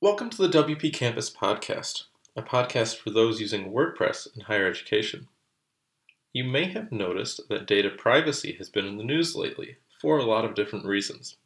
Welcome 0.00 0.30
to 0.30 0.46
the 0.46 0.62
WP 0.62 0.92
Campus 0.92 1.28
Podcast, 1.28 2.04
a 2.36 2.40
podcast 2.40 2.98
for 2.98 3.10
those 3.10 3.40
using 3.40 3.72
WordPress 3.72 4.28
in 4.32 4.42
higher 4.42 4.68
education. 4.68 5.26
You 6.32 6.44
may 6.44 6.66
have 6.66 6.92
noticed 6.92 7.48
that 7.48 7.66
data 7.66 7.90
privacy 7.90 8.52
has 8.58 8.70
been 8.70 8.86
in 8.86 8.96
the 8.96 9.02
news 9.02 9.34
lately 9.34 9.78
for 10.00 10.16
a 10.16 10.24
lot 10.24 10.44
of 10.44 10.54
different 10.54 10.84
reasons. 10.84 11.36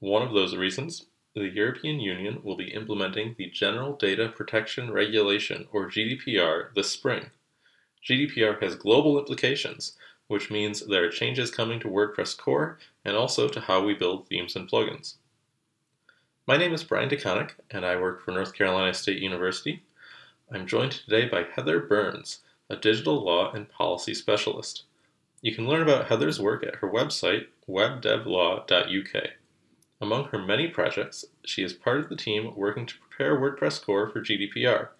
One 0.00 0.22
of 0.22 0.34
those 0.34 0.56
reasons, 0.56 1.06
the 1.36 1.42
European 1.42 2.00
Union 2.00 2.40
will 2.42 2.56
be 2.56 2.74
implementing 2.74 3.36
the 3.38 3.50
General 3.50 3.94
Data 3.94 4.30
Protection 4.34 4.90
Regulation, 4.90 5.68
or 5.70 5.88
GDPR, 5.88 6.74
this 6.74 6.90
spring. 6.90 7.30
GDPR 8.04 8.60
has 8.64 8.74
global 8.74 9.16
implications, 9.16 9.96
which 10.26 10.50
means 10.50 10.84
there 10.84 11.04
are 11.04 11.08
changes 11.08 11.52
coming 11.52 11.78
to 11.78 11.88
WordPress 11.88 12.36
core 12.36 12.80
and 13.04 13.16
also 13.16 13.46
to 13.46 13.60
how 13.60 13.84
we 13.84 13.94
build 13.94 14.26
themes 14.26 14.56
and 14.56 14.68
plugins. 14.68 15.18
My 16.48 16.56
name 16.56 16.72
is 16.72 16.84
Brian 16.84 17.08
DeConinck, 17.08 17.54
and 17.72 17.84
I 17.84 18.00
work 18.00 18.24
for 18.24 18.30
North 18.30 18.54
Carolina 18.54 18.94
State 18.94 19.20
University. 19.20 19.82
I'm 20.48 20.64
joined 20.64 20.92
today 20.92 21.28
by 21.28 21.42
Heather 21.42 21.80
Burns, 21.80 22.38
a 22.70 22.76
digital 22.76 23.20
law 23.24 23.50
and 23.50 23.68
policy 23.68 24.14
specialist. 24.14 24.84
You 25.42 25.52
can 25.52 25.66
learn 25.66 25.82
about 25.82 26.06
Heather's 26.06 26.40
work 26.40 26.62
at 26.62 26.76
her 26.76 26.88
website, 26.88 27.46
webdevlaw.uk. 27.68 29.24
Among 30.00 30.24
her 30.26 30.38
many 30.38 30.68
projects, 30.68 31.24
she 31.44 31.64
is 31.64 31.72
part 31.72 31.98
of 31.98 32.08
the 32.08 32.14
team 32.14 32.54
working 32.54 32.86
to 32.86 32.94
prepare 32.96 33.36
WordPress 33.36 33.84
core 33.84 34.08
for 34.08 34.20
GDPR. 34.20 34.90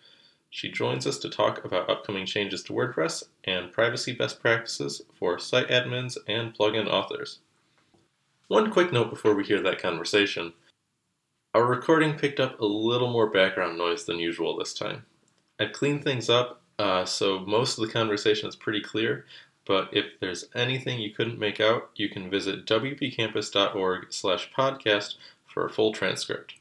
She 0.51 0.69
joins 0.69 1.07
us 1.07 1.19
to 1.21 1.31
talk 1.31 1.65
about 1.65 1.89
upcoming 1.89 2.27
changes 2.27 2.65
to 2.65 2.73
WordPress 2.73 3.23
and 3.45 3.71
privacy 3.71 4.13
best 4.13 4.41
practices 4.41 5.03
for 5.17 5.39
site 5.39 5.69
admins 5.69 6.19
and 6.27 6.53
plugin 6.53 6.89
authors. 6.89 7.39
One 8.49 8.73
quick 8.73 8.93
note 8.93 9.11
before 9.11 9.37
we 9.37 9.45
hear 9.45 9.63
that 9.63 9.81
conversation. 9.81 10.53
Our 11.57 11.65
recording 11.65 12.19
picked 12.19 12.39
up 12.39 12.61
a 12.61 12.67
little 12.67 13.11
more 13.11 13.31
background 13.31 13.79
noise 13.79 14.05
than 14.05 14.19
usual 14.19 14.59
this 14.59 14.75
time. 14.75 15.07
I've 15.59 15.73
cleaned 15.73 16.05
things 16.05 16.29
up, 16.29 16.61
uh, 16.79 17.07
so 17.07 17.39
most 17.39 17.79
of 17.79 17.87
the 17.87 17.93
conversation 17.95 18.47
is 18.47 18.55
pretty 18.55 18.83
clear, 18.83 19.25
but 19.65 19.89
if 19.91 20.05
there's 20.21 20.51
anything 20.55 21.01
you 21.01 21.15
couldn't 21.15 21.39
make 21.39 21.59
out, 21.59 21.89
you 21.95 22.11
can 22.11 22.29
visit 22.29 22.67
wpcampus.org 22.67 24.13
slash 24.13 24.51
podcast 24.53 25.15
for 25.47 25.65
a 25.65 25.71
full 25.71 25.95
transcript. 25.95 26.57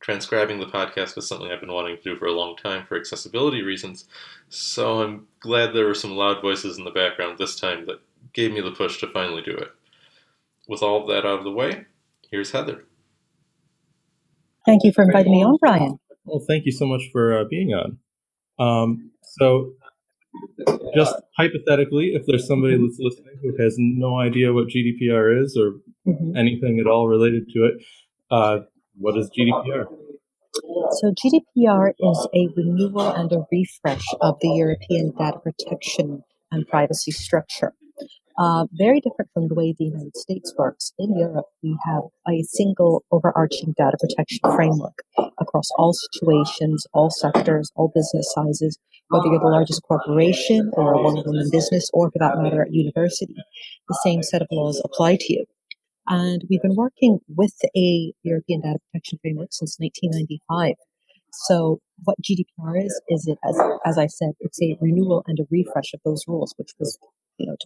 Transcribing 0.00 0.58
the 0.58 0.72
podcast 0.72 1.18
is 1.18 1.28
something 1.28 1.50
I've 1.50 1.60
been 1.60 1.70
wanting 1.70 1.98
to 1.98 2.02
do 2.02 2.16
for 2.16 2.24
a 2.24 2.32
long 2.32 2.56
time 2.56 2.86
for 2.86 2.96
accessibility 2.96 3.60
reasons, 3.60 4.06
so 4.48 5.02
I'm 5.02 5.26
glad 5.40 5.74
there 5.74 5.84
were 5.84 5.94
some 5.94 6.16
loud 6.16 6.40
voices 6.40 6.78
in 6.78 6.84
the 6.84 6.90
background 6.90 7.36
this 7.36 7.60
time 7.60 7.84
that 7.84 8.00
gave 8.32 8.54
me 8.54 8.62
the 8.62 8.70
push 8.70 9.00
to 9.00 9.06
finally 9.06 9.42
do 9.42 9.54
it. 9.54 9.70
With 10.66 10.82
all 10.82 11.02
of 11.02 11.08
that 11.08 11.26
out 11.26 11.40
of 11.40 11.44
the 11.44 11.52
way, 11.52 11.84
here's 12.30 12.52
Heather. 12.52 12.86
Thank 14.66 14.84
you 14.84 14.92
for 14.92 15.04
inviting 15.04 15.32
me 15.32 15.44
on, 15.44 15.56
Brian. 15.60 15.98
Well, 16.24 16.42
thank 16.46 16.64
you 16.64 16.72
so 16.72 16.86
much 16.86 17.02
for 17.12 17.38
uh, 17.38 17.44
being 17.48 17.70
on. 17.72 17.98
Um, 18.58 19.10
so, 19.22 19.72
just 20.94 21.14
hypothetically, 21.36 22.12
if 22.14 22.24
there's 22.26 22.46
somebody 22.46 22.76
that's 22.76 22.98
listening 22.98 23.38
who 23.42 23.62
has 23.62 23.76
no 23.78 24.18
idea 24.18 24.52
what 24.52 24.68
GDPR 24.68 25.42
is 25.42 25.56
or 25.56 25.72
mm-hmm. 26.06 26.36
anything 26.36 26.78
at 26.80 26.86
all 26.86 27.08
related 27.08 27.48
to 27.54 27.64
it, 27.64 27.74
uh, 28.30 28.58
what 28.96 29.18
is 29.18 29.30
GDPR? 29.38 29.86
So, 30.92 31.12
GDPR 31.12 31.90
is 31.98 32.28
a 32.34 32.48
renewal 32.56 33.08
and 33.08 33.30
a 33.32 33.44
refresh 33.52 34.06
of 34.20 34.36
the 34.40 34.48
European 34.48 35.12
data 35.18 35.38
protection 35.40 36.22
and 36.50 36.66
privacy 36.66 37.10
structure. 37.10 37.72
Uh, 38.36 38.66
very 38.72 39.00
different 39.00 39.30
from 39.32 39.46
the 39.46 39.54
way 39.54 39.72
the 39.78 39.84
United 39.84 40.16
States 40.16 40.52
works. 40.58 40.92
In 40.98 41.16
Europe, 41.16 41.46
we 41.62 41.76
have 41.84 42.02
a 42.28 42.42
single 42.42 43.04
overarching 43.12 43.74
data 43.78 43.96
protection 44.00 44.40
framework 44.56 44.98
across 45.38 45.68
all 45.76 45.92
situations, 45.92 46.84
all 46.92 47.10
sectors, 47.10 47.70
all 47.76 47.92
business 47.94 48.32
sizes, 48.34 48.76
whether 49.08 49.26
you're 49.28 49.38
the 49.38 49.46
largest 49.46 49.82
corporation 49.86 50.70
or 50.74 50.94
a 50.94 51.02
one 51.02 51.22
woman 51.24 51.48
business, 51.52 51.88
or 51.92 52.10
for 52.10 52.18
that 52.18 52.38
matter, 52.38 52.62
at 52.62 52.72
university. 52.72 53.36
The 53.88 54.00
same 54.02 54.22
set 54.22 54.42
of 54.42 54.48
laws 54.50 54.82
apply 54.84 55.16
to 55.20 55.32
you. 55.32 55.44
And 56.08 56.42
we've 56.50 56.62
been 56.62 56.76
working 56.76 57.20
with 57.28 57.54
a 57.76 58.12
European 58.24 58.62
data 58.62 58.78
protection 58.90 59.18
framework 59.22 59.52
since 59.52 59.76
1995. 59.78 60.74
So 61.32 61.80
what 62.04 62.16
GDPR 62.20 62.84
is, 62.84 63.00
is 63.08 63.26
it, 63.26 63.38
as, 63.48 63.60
as 63.86 63.98
I 63.98 64.06
said, 64.06 64.32
it's 64.40 64.60
a 64.60 64.76
renewal 64.80 65.24
and 65.26 65.38
a 65.38 65.44
refresh 65.50 65.94
of 65.94 66.00
those 66.04 66.24
rules, 66.28 66.54
which 66.56 66.72
was, 66.78 66.98
you 67.38 67.46
know, 67.46 67.56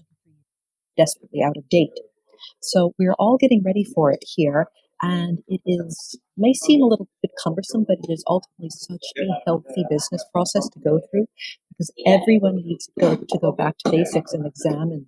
desperately 0.98 1.42
out 1.42 1.56
of 1.56 1.68
date. 1.70 1.98
So 2.60 2.92
we're 2.98 3.14
all 3.18 3.38
getting 3.38 3.62
ready 3.64 3.84
for 3.84 4.12
it 4.12 4.22
here. 4.36 4.66
And 5.00 5.38
it 5.46 5.60
is, 5.64 6.18
may 6.36 6.52
seem 6.52 6.82
a 6.82 6.86
little 6.86 7.08
bit 7.22 7.30
cumbersome, 7.42 7.84
but 7.86 7.98
it 8.02 8.12
is 8.12 8.24
ultimately 8.26 8.70
such 8.70 9.04
a 9.16 9.26
healthy 9.46 9.84
business 9.88 10.24
process 10.32 10.68
to 10.70 10.80
go 10.80 11.00
through 11.10 11.26
because 11.70 11.92
everyone 12.04 12.56
needs 12.56 12.86
to 12.86 12.92
go, 13.00 13.16
to 13.16 13.38
go 13.38 13.52
back 13.52 13.76
to 13.78 13.92
basics 13.92 14.32
and 14.32 14.44
examine 14.44 15.06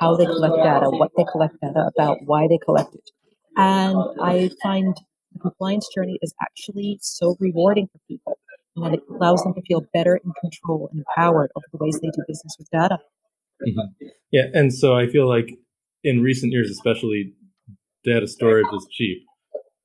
how 0.00 0.14
they 0.16 0.26
collect 0.26 0.56
data, 0.56 0.90
what 0.90 1.12
they 1.16 1.24
collect 1.32 1.54
data 1.62 1.90
about, 1.96 2.18
why 2.26 2.46
they 2.46 2.58
collect 2.58 2.94
it. 2.94 3.10
And 3.56 3.96
I 4.20 4.50
find 4.62 4.94
the 5.32 5.38
compliance 5.40 5.88
journey 5.94 6.18
is 6.20 6.34
actually 6.42 6.98
so 7.00 7.36
rewarding 7.40 7.88
for 7.90 8.00
people 8.08 8.38
and 8.76 8.84
that 8.84 8.94
it 8.94 9.00
allows 9.10 9.42
them 9.44 9.54
to 9.54 9.62
feel 9.62 9.82
better 9.94 10.16
in 10.16 10.32
control 10.40 10.88
and 10.92 11.00
empowered 11.00 11.50
over 11.56 11.64
the 11.72 11.78
ways 11.82 11.98
they 12.00 12.10
do 12.10 12.22
business 12.28 12.56
with 12.58 12.68
data. 12.70 12.98
Mm-hmm. 13.66 14.06
Yeah, 14.30 14.46
and 14.52 14.72
so 14.72 14.96
I 14.96 15.06
feel 15.06 15.28
like 15.28 15.50
in 16.04 16.22
recent 16.22 16.52
years, 16.52 16.70
especially, 16.70 17.34
data 18.04 18.26
storage 18.26 18.66
is 18.74 18.86
cheap. 18.90 19.18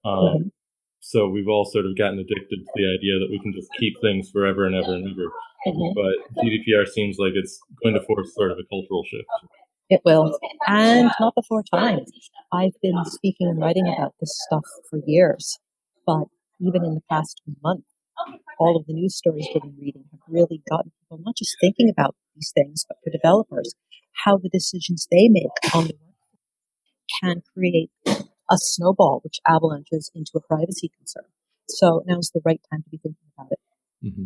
Um, 0.05 0.13
mm-hmm. 0.13 0.47
So 0.99 1.27
we've 1.29 1.47
all 1.47 1.65
sort 1.65 1.85
of 1.85 1.97
gotten 1.97 2.19
addicted 2.19 2.57
to 2.57 2.71
the 2.75 2.83
idea 2.83 3.19
that 3.19 3.27
we 3.29 3.39
can 3.39 3.53
just 3.53 3.69
keep 3.79 3.93
things 4.01 4.29
forever 4.31 4.65
and 4.65 4.75
ever 4.75 4.93
and 4.93 5.07
ever. 5.07 5.31
Mm-hmm. 5.65 5.93
But 5.95 6.43
GDPR 6.43 6.87
seems 6.87 7.17
like 7.17 7.33
it's 7.35 7.59
going 7.83 7.95
to 7.95 8.01
force 8.01 8.33
sort 8.35 8.51
of 8.51 8.57
a 8.57 8.67
cultural 8.69 9.03
shift. 9.09 9.25
It 9.89 10.01
will, 10.03 10.37
and 10.67 11.09
not 11.17 11.33
before 11.33 11.63
time. 11.73 11.99
I've 12.51 12.73
been 12.81 13.05
speaking 13.05 13.47
and 13.47 13.59
writing 13.59 13.87
about 13.87 14.15
this 14.19 14.37
stuff 14.47 14.65
for 14.89 14.99
years, 15.05 15.57
but 16.05 16.25
even 16.59 16.83
in 16.83 16.95
the 16.95 17.01
past 17.09 17.41
month, 17.63 17.85
all 18.59 18.75
of 18.75 18.85
the 18.85 18.93
news 18.93 19.15
stories 19.15 19.47
that 19.53 19.61
I'm 19.63 19.75
reading 19.79 20.03
have 20.11 20.19
really 20.27 20.61
gotten 20.69 20.91
people 20.99 21.23
not 21.23 21.37
just 21.37 21.55
thinking 21.61 21.89
about 21.89 22.15
these 22.37 22.53
things, 22.55 22.85
but 22.87 22.97
for 23.03 23.09
developers, 23.09 23.73
how 24.25 24.37
the 24.37 24.49
decisions 24.49 25.07
they 25.11 25.27
make 25.27 25.73
on 25.73 25.85
the 25.87 25.93
work 25.93 26.07
can 27.21 27.41
create 27.53 27.91
a 28.05 28.57
snowball 28.57 29.21
which 29.23 29.39
avalanches 29.47 30.11
into 30.15 30.31
a 30.35 30.41
privacy 30.41 30.89
concern. 30.97 31.25
So 31.69 32.03
now's 32.05 32.31
the 32.33 32.41
right 32.45 32.61
time 32.71 32.83
to 32.83 32.89
be 32.89 32.97
thinking 32.97 33.27
about 33.37 33.51
it. 33.51 33.59
Mm-hmm. 34.05 34.23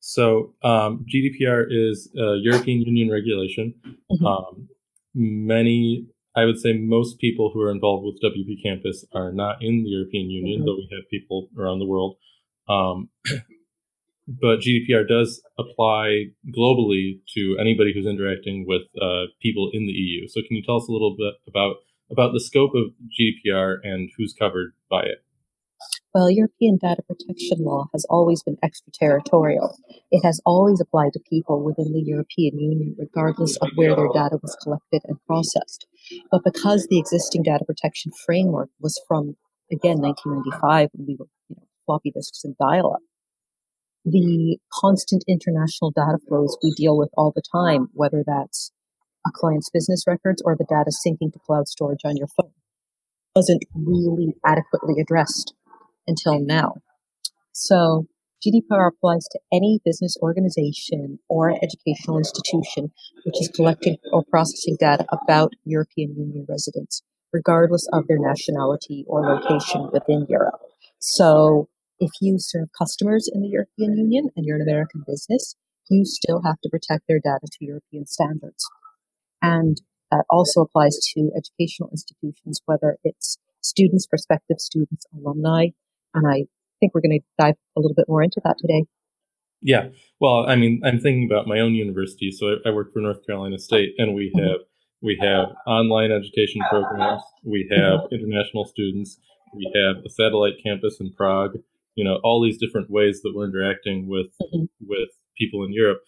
So 0.00 0.54
um, 0.62 1.04
GDPR 1.12 1.66
is 1.70 2.10
a 2.16 2.36
European 2.40 2.80
Union 2.80 3.10
regulation. 3.10 3.74
Mm-hmm. 3.84 4.26
Um, 4.26 4.68
many, 5.14 6.06
I 6.34 6.44
would 6.44 6.58
say, 6.58 6.72
most 6.72 7.18
people 7.20 7.50
who 7.52 7.60
are 7.60 7.70
involved 7.70 8.06
with 8.06 8.22
WP 8.22 8.62
Campus 8.62 9.04
are 9.14 9.32
not 9.32 9.56
in 9.60 9.84
the 9.84 9.90
European 9.90 10.30
Union, 10.30 10.60
mm-hmm. 10.60 10.66
though 10.66 10.76
we 10.76 10.88
have 10.90 11.08
people 11.10 11.48
around 11.58 11.78
the 11.78 11.86
world. 11.86 12.16
Um, 12.68 13.10
but 14.26 14.60
GDPR 14.60 15.06
does 15.06 15.42
apply 15.58 16.26
globally 16.56 17.20
to 17.34 17.56
anybody 17.60 17.92
who's 17.92 18.06
interacting 18.06 18.64
with 18.66 18.82
uh, 19.00 19.26
people 19.40 19.70
in 19.72 19.86
the 19.86 19.92
EU. 19.92 20.28
So, 20.28 20.40
can 20.46 20.56
you 20.56 20.62
tell 20.62 20.76
us 20.76 20.88
a 20.88 20.92
little 20.92 21.16
bit 21.16 21.34
about 21.48 21.76
about 22.10 22.32
the 22.32 22.40
scope 22.40 22.72
of 22.74 22.92
GDPR 23.08 23.76
and 23.82 24.10
who's 24.16 24.34
covered 24.38 24.72
by 24.90 25.02
it? 25.02 25.24
Well, 26.14 26.30
European 26.30 26.76
data 26.76 27.02
protection 27.02 27.64
law 27.64 27.86
has 27.92 28.04
always 28.10 28.42
been 28.42 28.58
extraterritorial. 28.62 29.78
It 30.10 30.22
has 30.24 30.42
always 30.44 30.78
applied 30.78 31.14
to 31.14 31.20
people 31.20 31.64
within 31.64 31.92
the 31.92 32.02
European 32.02 32.58
Union, 32.58 32.94
regardless 32.98 33.56
of 33.56 33.70
where 33.76 33.96
their 33.96 34.10
data 34.12 34.38
was 34.42 34.54
collected 34.62 35.00
and 35.06 35.16
processed. 35.26 35.86
But 36.30 36.44
because 36.44 36.86
the 36.86 36.98
existing 36.98 37.44
data 37.44 37.64
protection 37.64 38.12
framework 38.26 38.68
was 38.78 39.00
from, 39.08 39.36
again, 39.72 40.00
1995, 40.00 40.90
when 40.92 41.06
we 41.06 41.16
were 41.18 41.26
you 41.48 41.56
know, 41.56 41.66
floppy 41.86 42.10
disks 42.10 42.44
and 42.44 42.56
dial 42.58 42.92
up, 42.92 43.00
the 44.04 44.58
constant 44.72 45.24
international 45.28 45.92
data 45.92 46.18
flows 46.28 46.56
we 46.62 46.72
deal 46.72 46.96
with 46.96 47.10
all 47.16 47.32
the 47.34 47.42
time, 47.52 47.88
whether 47.92 48.24
that's 48.26 48.72
a 49.26 49.30
client's 49.32 49.70
business 49.70 50.04
records 50.06 50.42
or 50.44 50.56
the 50.56 50.66
data 50.68 50.90
syncing 50.90 51.32
to 51.32 51.38
cloud 51.46 51.68
storage 51.68 52.00
on 52.04 52.16
your 52.16 52.26
phone, 52.26 52.52
wasn't 53.36 53.64
really 53.74 54.34
adequately 54.44 55.00
addressed 55.00 55.54
until 56.06 56.40
now. 56.40 56.74
So 57.52 58.06
GDPR 58.44 58.88
applies 58.88 59.26
to 59.30 59.38
any 59.52 59.80
business 59.84 60.16
organization 60.20 61.20
or 61.28 61.52
educational 61.62 62.18
institution 62.18 62.90
which 63.24 63.40
is 63.40 63.48
collecting 63.54 63.96
or 64.12 64.24
processing 64.28 64.76
data 64.80 65.06
about 65.12 65.52
European 65.64 66.14
Union 66.16 66.44
residents, 66.48 67.02
regardless 67.32 67.86
of 67.92 68.08
their 68.08 68.18
nationality 68.18 69.04
or 69.06 69.22
location 69.22 69.88
within 69.92 70.26
Europe. 70.28 70.60
So 70.98 71.68
if 72.02 72.10
you 72.20 72.36
serve 72.38 72.68
customers 72.76 73.30
in 73.32 73.42
the 73.42 73.48
European 73.48 73.96
Union 73.96 74.28
and 74.34 74.44
you're 74.44 74.56
an 74.56 74.62
American 74.68 75.04
business, 75.06 75.54
you 75.88 76.04
still 76.04 76.42
have 76.44 76.60
to 76.62 76.68
protect 76.68 77.04
their 77.06 77.20
data 77.22 77.46
to 77.46 77.64
European 77.64 78.06
standards. 78.06 78.68
And 79.40 79.80
that 80.10 80.24
also 80.28 80.62
applies 80.62 80.98
to 81.14 81.30
educational 81.36 81.90
institutions, 81.90 82.60
whether 82.66 82.96
it's 83.04 83.38
students, 83.60 84.06
prospective 84.06 84.58
students, 84.58 85.06
alumni. 85.14 85.68
And 86.12 86.26
I 86.26 86.46
think 86.80 86.92
we're 86.92 87.02
going 87.02 87.20
to 87.20 87.26
dive 87.38 87.54
a 87.76 87.80
little 87.80 87.94
bit 87.94 88.06
more 88.08 88.22
into 88.22 88.40
that 88.44 88.56
today. 88.58 88.84
Yeah. 89.60 89.90
Well, 90.20 90.44
I 90.48 90.56
mean, 90.56 90.82
I'm 90.84 90.98
thinking 90.98 91.28
about 91.30 91.46
my 91.46 91.60
own 91.60 91.74
university. 91.74 92.32
So 92.32 92.56
I, 92.64 92.70
I 92.70 92.72
work 92.72 92.92
for 92.92 92.98
North 92.98 93.24
Carolina 93.24 93.58
State, 93.58 93.94
and 93.96 94.12
we 94.12 94.32
mm-hmm. 94.34 94.44
have 94.44 94.60
we 95.00 95.18
have 95.20 95.48
online 95.66 96.10
education 96.10 96.62
programs. 96.68 97.22
We 97.44 97.68
have 97.70 98.00
mm-hmm. 98.00 98.14
international 98.14 98.64
students. 98.64 99.18
We 99.54 99.70
have 99.76 100.04
a 100.04 100.08
satellite 100.08 100.54
campus 100.64 100.98
in 101.00 101.12
Prague. 101.12 101.58
You 101.94 102.04
know, 102.04 102.20
all 102.24 102.42
these 102.42 102.58
different 102.58 102.90
ways 102.90 103.20
that 103.22 103.32
we're 103.34 103.46
interacting 103.46 104.08
with 104.08 104.28
mm-hmm. 104.40 104.64
with 104.80 105.08
people 105.36 105.64
in 105.64 105.72
Europe 105.72 106.00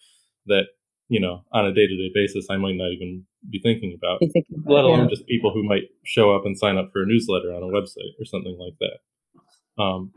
that 0.47 0.65
you 1.09 1.19
know 1.19 1.43
on 1.51 1.65
a 1.65 1.73
day 1.73 1.87
to 1.87 1.95
day 1.95 2.11
basis 2.13 2.47
I 2.49 2.57
might 2.57 2.75
not 2.75 2.91
even 2.91 3.25
be 3.49 3.59
thinking 3.61 3.97
about. 3.97 4.19
Be 4.19 4.29
thinking 4.29 4.57
about 4.59 4.73
let 4.73 4.83
alone 4.83 5.03
yeah. 5.03 5.09
just 5.09 5.27
people 5.27 5.51
who 5.53 5.63
might 5.63 5.83
show 6.03 6.35
up 6.35 6.45
and 6.45 6.57
sign 6.57 6.77
up 6.77 6.89
for 6.91 7.03
a 7.03 7.05
newsletter 7.05 7.53
on 7.53 7.63
a 7.63 7.67
website 7.67 8.13
or 8.19 8.25
something 8.25 8.57
like 8.59 8.73
that. 8.79 9.83
Um, 9.83 10.11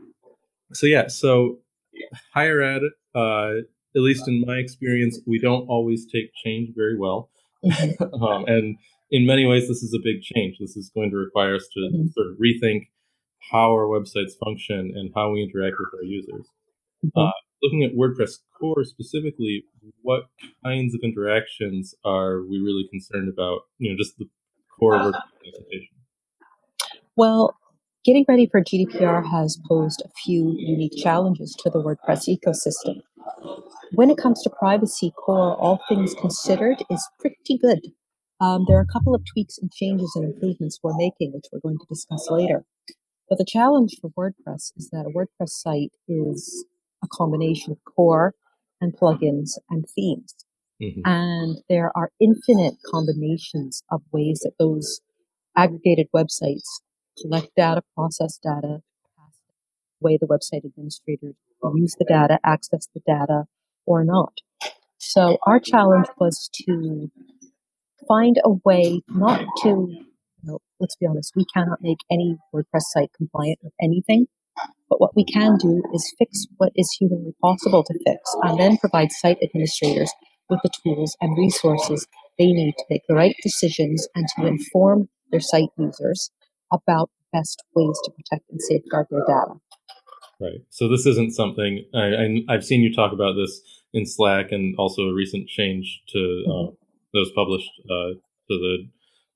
so 0.73 0.85
yeah, 0.87 1.07
so 1.07 1.59
higher 2.33 2.61
ed, 2.61 2.81
uh, 3.15 3.51
at 3.95 4.01
least 4.01 4.27
in 4.27 4.43
my 4.45 4.57
experience, 4.57 5.19
we 5.25 5.39
don't 5.39 5.67
always 5.67 6.05
take 6.05 6.31
change 6.43 6.69
very 6.75 6.97
well. 6.97 7.29
Mm-hmm. 7.65 8.23
um, 8.23 8.45
and 8.47 8.77
in 9.11 9.25
many 9.25 9.45
ways, 9.45 9.67
this 9.67 9.81
is 9.81 9.93
a 9.93 9.99
big 10.03 10.21
change. 10.21 10.57
This 10.59 10.77
is 10.77 10.91
going 10.93 11.11
to 11.11 11.17
require 11.17 11.55
us 11.55 11.67
to 11.73 11.79
mm-hmm. 11.79 12.07
sort 12.13 12.27
of 12.27 12.37
rethink 12.37 12.87
how 13.51 13.71
our 13.71 13.85
websites 13.85 14.37
function 14.43 14.93
and 14.95 15.11
how 15.15 15.31
we 15.31 15.43
interact 15.43 15.75
with 15.79 15.99
our 15.99 16.03
users. 16.03 16.45
Mm-hmm. 17.05 17.19
Uh, 17.19 17.31
looking 17.63 17.83
at 17.83 17.95
WordPress 17.95 18.39
core 18.59 18.83
specifically, 18.83 19.63
what 20.01 20.23
kinds 20.63 20.93
of 20.93 21.01
interactions 21.03 21.95
are 22.05 22.41
we 22.43 22.59
really 22.59 22.87
concerned 22.89 23.29
about? 23.29 23.61
You 23.77 23.91
know, 23.91 23.97
just 23.97 24.17
the 24.17 24.27
core 24.77 24.93
WordPress 24.93 25.21
presentation. 25.41 25.95
Well, 27.15 27.57
getting 28.05 28.25
ready 28.27 28.47
for 28.47 28.61
GDPR 28.61 29.29
has 29.29 29.59
posed 29.67 30.01
a 30.05 30.09
few 30.23 30.53
unique 30.57 30.95
challenges 30.97 31.55
to 31.59 31.69
the 31.69 31.81
WordPress 31.81 32.29
ecosystem. 32.29 33.01
When 33.93 34.09
it 34.09 34.17
comes 34.17 34.41
to 34.43 34.49
privacy, 34.49 35.11
core, 35.17 35.55
all 35.55 35.81
things 35.89 36.13
considered, 36.13 36.83
is 36.89 37.07
pretty 37.19 37.57
good. 37.57 37.79
Um, 38.41 38.65
there 38.67 38.77
are 38.77 38.85
a 38.89 38.93
couple 38.93 39.13
of 39.13 39.23
tweaks 39.25 39.57
and 39.57 39.71
changes 39.71 40.11
and 40.15 40.33
improvements 40.33 40.79
we're 40.81 40.95
making, 40.95 41.33
which 41.33 41.45
we're 41.51 41.59
going 41.59 41.77
to 41.77 41.85
discuss 41.89 42.29
later. 42.29 42.63
But 43.29 43.37
the 43.37 43.45
challenge 43.45 43.95
for 44.01 44.09
WordPress 44.09 44.71
is 44.75 44.89
that 44.91 45.05
a 45.05 45.09
WordPress 45.15 45.49
site 45.49 45.91
is 46.07 46.65
a 47.03 47.07
combination 47.07 47.71
of 47.71 47.77
core 47.85 48.33
and 48.81 48.97
plugins 48.97 49.51
and 49.69 49.85
themes. 49.95 50.33
Mm-hmm. 50.81 51.01
And 51.05 51.57
there 51.69 51.91
are 51.95 52.11
infinite 52.19 52.75
combinations 52.89 53.83
of 53.91 54.01
ways 54.11 54.39
that 54.43 54.53
those 54.57 55.01
aggregated 55.55 56.07
websites 56.15 56.81
collect 57.21 57.49
data, 57.55 57.83
process 57.95 58.39
data, 58.41 58.81
way 60.01 60.17
the 60.17 60.27
website 60.27 60.65
administrators 60.65 61.35
use 61.75 61.95
the 61.99 62.05
data, 62.05 62.39
access 62.43 62.87
the 62.93 63.01
data, 63.05 63.43
or 63.85 64.03
not. 64.03 64.33
So 64.97 65.37
our 65.45 65.59
challenge 65.59 66.07
was 66.17 66.49
to 66.65 67.11
find 68.07 68.39
a 68.43 68.51
way 68.63 69.01
not 69.09 69.45
to, 69.63 69.93
let's 70.79 70.95
be 70.95 71.05
honest, 71.05 71.33
we 71.35 71.45
cannot 71.53 71.79
make 71.81 71.99
any 72.11 72.37
WordPress 72.53 72.87
site 72.93 73.11
compliant 73.15 73.59
with 73.63 73.73
anything. 73.81 74.27
But 74.89 74.99
what 74.99 75.15
we 75.15 75.23
can 75.23 75.57
do 75.57 75.83
is 75.93 76.15
fix 76.17 76.47
what 76.57 76.71
is 76.75 76.91
humanly 76.99 77.33
possible 77.41 77.83
to 77.83 77.99
fix 78.05 78.21
and 78.43 78.59
then 78.59 78.77
provide 78.77 79.11
site 79.11 79.37
administrators 79.43 80.11
with 80.49 80.59
the 80.63 80.69
tools 80.83 81.15
and 81.21 81.37
resources 81.37 82.07
they 82.39 82.47
need 82.47 82.73
to 82.77 82.85
make 82.89 83.03
the 83.07 83.13
right 83.13 83.35
decisions 83.43 84.07
and 84.15 84.25
to 84.35 84.47
inform 84.47 85.09
their 85.31 85.39
site 85.41 85.69
users 85.77 86.31
about 86.71 87.09
the 87.17 87.37
best 87.37 87.63
ways 87.75 87.99
to 88.03 88.11
protect 88.11 88.49
and 88.49 88.61
safeguard 88.61 89.07
their 89.11 89.23
data. 89.27 89.59
Right. 90.39 90.61
So 90.69 90.87
this 90.87 91.05
isn't 91.05 91.33
something 91.33 91.85
I, 91.93 92.45
I 92.49 92.53
have 92.53 92.63
seen 92.63 92.81
you 92.81 92.93
talk 92.93 93.11
about 93.11 93.33
this 93.33 93.61
in 93.93 94.05
Slack 94.05 94.51
and 94.51 94.75
also 94.77 95.03
a 95.03 95.13
recent 95.13 95.47
change 95.49 96.01
to 96.09 96.17
mm-hmm. 96.17 96.51
uh, 96.51 96.71
that 97.13 97.19
was 97.19 97.31
published 97.35 97.71
uh, 97.85 98.15
to 98.47 98.49
the 98.49 98.87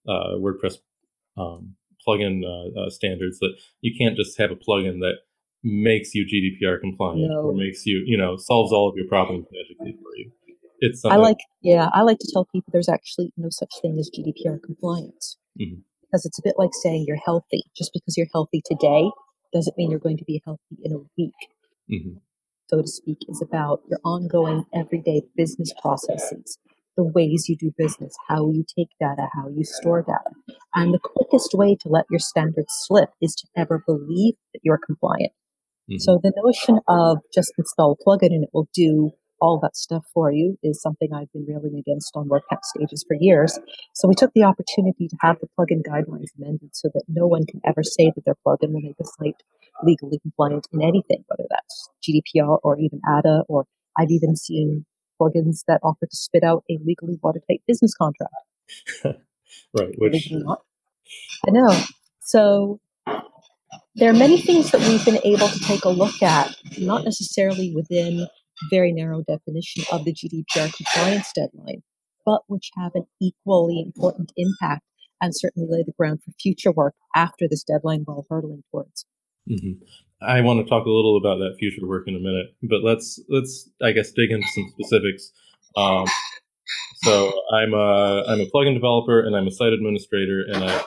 uh, 0.07 0.38
WordPress 0.38 0.78
um, 1.38 1.75
plugin 2.07 2.44
uh, 2.44 2.80
uh, 2.80 2.89
standards 2.89 3.39
that 3.39 3.53
you 3.81 3.94
can't 3.97 4.15
just 4.15 4.38
have 4.38 4.51
a 4.51 4.56
plugin 4.56 5.00
that 5.00 5.15
makes 5.63 6.13
you 6.13 6.25
GDPR 6.25 6.80
compliant 6.80 7.30
no. 7.30 7.41
or 7.41 7.53
makes 7.53 7.85
you 7.85 8.03
you 8.06 8.18
know 8.18 8.35
solves 8.38 8.71
all 8.71 8.89
of 8.89 8.95
your 8.95 9.07
problems 9.07 9.45
magically 9.51 9.94
for 9.94 10.18
you. 10.18 10.31
It's. 10.80 11.06
I 11.06 11.15
like 11.15 11.38
yeah 11.62 11.89
I 11.94 12.01
like 12.01 12.19
to 12.19 12.30
tell 12.33 12.45
people 12.45 12.69
there's 12.71 12.89
actually 12.89 13.31
no 13.38 13.47
such 13.50 13.74
thing 13.81 13.97
as 14.00 14.09
GDPR 14.09 14.62
compliance 14.62 15.38
mm-hmm. 15.59 15.80
because 16.01 16.25
it's 16.25 16.39
a 16.39 16.44
bit 16.44 16.56
like 16.57 16.71
saying 16.81 17.06
you're 17.07 17.21
healthy 17.24 17.63
just 17.77 17.91
because 17.94 18.18
you're 18.18 18.27
healthy 18.33 18.62
today 18.65 19.09
doesn't 19.53 19.77
mean 19.77 19.91
you're 19.91 20.00
going 20.00 20.18
to 20.18 20.25
be 20.25 20.41
healthy 20.44 20.77
in 20.83 20.91
a 20.91 21.00
week. 21.18 21.33
Mm-hmm. 21.91 22.18
So 22.68 22.81
to 22.81 22.88
speak, 22.88 23.19
is 23.30 23.41
about 23.41 23.81
your 23.89 24.00
ongoing 24.03 24.65
everyday 24.74 25.21
business 25.35 25.71
processes, 25.80 26.57
the 26.95 27.04
ways 27.04 27.45
you 27.48 27.56
do 27.56 27.72
business, 27.78 28.16
how 28.28 28.50
you 28.51 28.63
take 28.78 28.90
data, 29.00 29.28
how 29.34 29.50
you 29.50 29.63
store 29.63 30.01
data. 30.01 30.57
And 30.75 30.94
the 30.94 31.00
quickest 31.00 31.54
way 31.54 31.75
to 31.81 31.90
let 31.90 32.06
your 32.10 32.19
standards 32.19 32.74
slip 32.86 33.10
is 33.22 33.36
to 33.36 33.48
ever 33.56 33.84
believe 33.86 34.36
that 34.54 34.60
you're 34.63 34.80
compliant. 34.84 35.31
Mm-hmm. 35.90 36.00
So 36.00 36.19
the 36.22 36.34
notion 36.44 36.80
of 36.88 37.18
just 37.34 37.51
install 37.57 37.98
a 38.00 38.04
plugin 38.04 38.34
and 38.34 38.44
it 38.44 38.50
will 38.54 38.69
do 38.74 39.12
all 39.42 39.60
that 39.60 39.75
stuff 39.75 40.06
for 40.13 40.31
you 40.31 40.57
is 40.63 40.81
something 40.81 41.10
I've 41.13 41.31
been 41.34 41.45
railing 41.45 41.78
against 41.78 42.16
on 42.16 42.30
WordCamp 42.30 42.63
stages 42.63 43.04
for 43.06 43.18
years. 43.19 43.60
So 43.94 44.07
we 44.07 44.16
took 44.16 44.31
the 44.34 44.44
opportunity 44.44 45.10
to 45.10 45.18
have 45.19 45.38
the 45.42 45.48
plugin 45.60 45.81
guidelines 45.84 46.30
amended 46.38 46.69
so 46.72 46.90
that 46.94 47.04
no 47.10 47.28
one 47.28 47.45
can 47.45 47.60
ever 47.66 47.84
say 47.84 48.13
that 48.16 48.24
their 48.24 48.38
plugin 48.48 48.72
will 48.72 48.80
make 48.80 48.95
a 49.01 49.06
site 49.06 49.44
legally 49.84 50.19
compliant 50.22 50.68
in 50.72 50.81
anything, 50.81 51.25
whether 51.28 51.44
that's 51.50 51.90
GDPR 52.07 52.57
or 52.63 52.80
even 52.80 53.01
ADA, 53.06 53.44
or 53.50 53.66
I've 53.98 54.12
even 54.12 54.38
seen 54.38 54.86
plugins 55.23 55.63
that 55.67 55.79
offer 55.83 56.05
to 56.05 56.15
spit 56.15 56.43
out 56.43 56.63
a 56.69 56.79
legally 56.85 57.17
watertight 57.21 57.61
business 57.67 57.93
contract. 57.95 58.33
right, 59.05 59.93
which 59.97 60.31
I 61.47 61.51
know. 61.51 61.79
So 62.19 62.79
there 63.95 64.09
are 64.09 64.13
many 64.13 64.41
things 64.41 64.71
that 64.71 64.81
we've 64.81 65.05
been 65.05 65.19
able 65.23 65.47
to 65.47 65.59
take 65.59 65.85
a 65.85 65.89
look 65.89 66.21
at, 66.21 66.55
not 66.77 67.03
necessarily 67.03 67.73
within 67.75 68.27
very 68.69 68.91
narrow 68.91 69.23
definition 69.23 69.83
of 69.91 70.05
the 70.05 70.13
GDPR 70.13 70.73
compliance 70.73 71.31
deadline, 71.33 71.83
but 72.25 72.41
which 72.47 72.71
have 72.77 72.93
an 72.95 73.05
equally 73.21 73.81
important 73.81 74.31
impact 74.37 74.83
and 75.21 75.35
certainly 75.35 75.67
lay 75.69 75.83
the 75.83 75.93
ground 75.93 76.21
for 76.23 76.31
future 76.39 76.71
work 76.71 76.95
after 77.15 77.47
this 77.49 77.63
deadline 77.63 78.03
we're 78.05 78.15
all 78.15 78.25
hurtling 78.29 78.63
towards. 78.71 79.05
Mm-hmm. 79.49 79.83
I 80.25 80.41
want 80.41 80.59
to 80.59 80.69
talk 80.69 80.85
a 80.85 80.89
little 80.89 81.17
about 81.17 81.37
that 81.37 81.55
future 81.59 81.85
work 81.87 82.07
in 82.07 82.15
a 82.15 82.19
minute, 82.19 82.55
but 82.63 82.83
let's 82.83 83.19
let's 83.29 83.69
I 83.81 83.92
guess 83.92 84.11
dig 84.11 84.31
into 84.31 84.47
some 84.47 84.73
specifics. 84.77 85.31
Um, 85.75 86.06
so 87.03 87.33
I'm 87.53 87.73
a 87.73 88.23
I'm 88.27 88.42
a 88.42 88.45
plugin 88.45 88.73
developer 88.73 89.21
and 89.21 89.35
I'm 89.35 89.47
a 89.47 89.51
site 89.51 89.73
administrator, 89.73 90.44
and 90.47 90.63
I, 90.63 90.83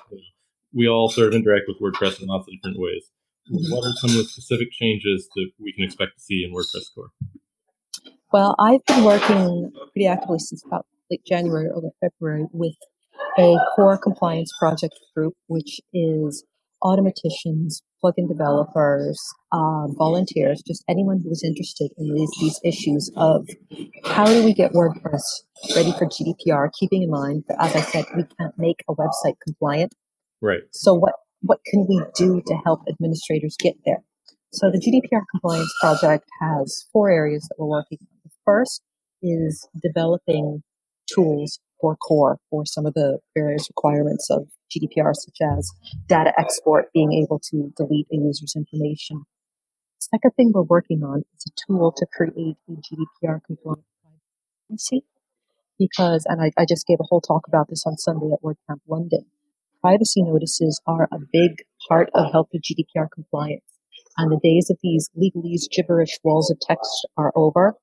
we 0.73 0.89
all 0.89 1.09
sort 1.09 1.29
of 1.29 1.35
interact 1.35 1.65
with 1.69 1.81
WordPress 1.81 2.21
in 2.21 2.29
lots 2.29 2.49
of 2.49 2.55
different 2.55 2.79
ways. 2.79 3.11
What 3.49 3.87
are 3.87 3.93
some 3.97 4.11
of 4.11 4.17
the 4.17 4.25
specific 4.25 4.73
changes 4.73 5.29
that 5.37 5.51
we 5.61 5.73
can 5.73 5.85
expect 5.85 6.17
to 6.17 6.21
see 6.21 6.45
in 6.45 6.53
WordPress 6.53 6.95
core? 6.95 7.11
Well, 8.33 8.57
I've 8.59 8.85
been 8.87 9.05
working 9.05 9.73
pretty 9.93 10.07
actively 10.07 10.41
since 10.41 10.65
about 10.67 10.87
late 11.11 11.25
January, 11.25 11.69
early 11.69 11.91
February 12.01 12.47
with 12.53 12.75
a 13.39 13.57
core 13.75 13.99
compliance 13.99 14.53
project 14.59 14.95
group, 15.15 15.35
which 15.47 15.81
is 15.93 16.45
Automatticians, 16.83 17.83
plugin 18.03 18.29
developers, 18.29 19.19
um, 19.53 19.95
volunteers, 19.97 20.63
just 20.67 20.85
anyone 20.89 21.21
who 21.23 21.31
is 21.31 21.43
interested 21.45 21.91
in 21.97 22.15
these, 22.15 22.31
these 22.41 22.61
issues 22.65 23.11
of 23.17 23.47
how 24.05 24.27
do 24.27 24.45
we 24.45 24.53
get 24.53 24.73
WordPress 24.73 25.23
ready 25.75 25.93
for 25.93 26.07
GDPR, 26.07 26.71
keeping 26.79 27.03
in 27.03 27.11
mind 27.11 27.45
that, 27.49 27.57
as 27.61 27.75
I 27.75 27.81
said, 27.81 28.05
we 28.15 28.25
can't 28.39 28.55
make 28.59 28.85
a 28.89 28.95
website 28.95 29.37
compliant. 29.45 29.95
Right. 30.43 30.63
So 30.73 30.95
what, 30.95 31.15
what 31.41 31.61
can 31.67 31.87
we 31.89 32.03
do 32.15 32.43
to 32.47 32.55
help 32.65 32.83
administrators 32.89 33.57
get 33.59 33.75
there? 33.85 34.03
So 34.53 34.71
the 34.71 34.79
GDPR 34.79 35.23
compliance 35.31 35.73
project 35.81 36.25
has 36.41 36.87
four 36.93 37.11
areas 37.11 37.43
that 37.49 37.57
we're 37.59 37.67
working 37.67 37.99
on 38.01 38.07
The 38.25 38.31
first 38.45 38.83
is 39.23 39.69
developing 39.83 40.63
tools 41.13 41.59
for 41.81 41.97
core 41.97 42.39
for 42.51 42.65
some 42.67 42.87
of 42.87 42.95
the 42.95 43.19
various 43.35 43.69
requirements 43.69 44.29
of 44.31 44.49
GDPR, 44.71 45.15
such 45.15 45.39
as 45.43 45.71
data 46.09 46.33
export, 46.39 46.93
being 46.93 47.13
able 47.13 47.41
to 47.51 47.73
delete 47.77 48.07
a 48.13 48.17
user's 48.17 48.55
information. 48.57 49.25
Second 49.99 50.33
thing 50.37 50.53
we're 50.53 50.63
working 50.63 51.03
on 51.03 51.23
is 51.37 51.47
a 51.47 51.67
tool 51.67 51.93
to 51.97 52.07
create 52.13 52.57
a 52.69 52.73
GDPR 52.73 53.41
compliant 53.47 53.85
privacy. 54.69 55.05
Because, 55.79 56.25
and 56.27 56.41
I, 56.41 56.53
I 56.57 56.65
just 56.67 56.87
gave 56.87 56.99
a 57.01 57.07
whole 57.09 57.21
talk 57.21 57.47
about 57.47 57.69
this 57.69 57.85
on 57.87 57.99
Sunday 57.99 58.31
at 58.33 58.43
WordCamp 58.43 58.81
London, 58.89 59.27
privacy 59.83 60.23
notices 60.23 60.81
are 60.87 61.09
a 61.13 61.19
big 61.33 61.63
part 61.89 62.09
of 62.15 62.33
healthy 62.33 62.59
GDPR 62.59 63.09
compliance. 63.13 63.63
And 64.17 64.33
the 64.33 64.41
days 64.43 64.71
of 64.71 64.79
these 64.83 65.11
legalese 65.17 65.71
gibberish 65.71 66.19
walls 66.25 66.51
of 66.51 66.59
text 66.61 67.07
are 67.19 67.33
over 67.37 67.77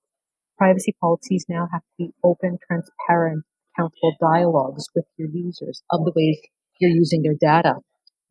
privacy 0.57 0.95
policies 1.00 1.45
now 1.50 1.67
have 1.71 1.81
to 1.81 1.88
be 1.97 2.13
open, 2.23 2.57
transparent, 2.65 3.43
accountable 3.75 4.15
dialogues 4.20 4.86
with 4.96 5.06
your 5.18 5.30
users 5.30 5.84
of 5.92 6.06
the 6.06 6.13
ways 6.15 6.38
you're 6.80 6.92
using 6.92 7.22
their 7.22 7.36
data 7.39 7.75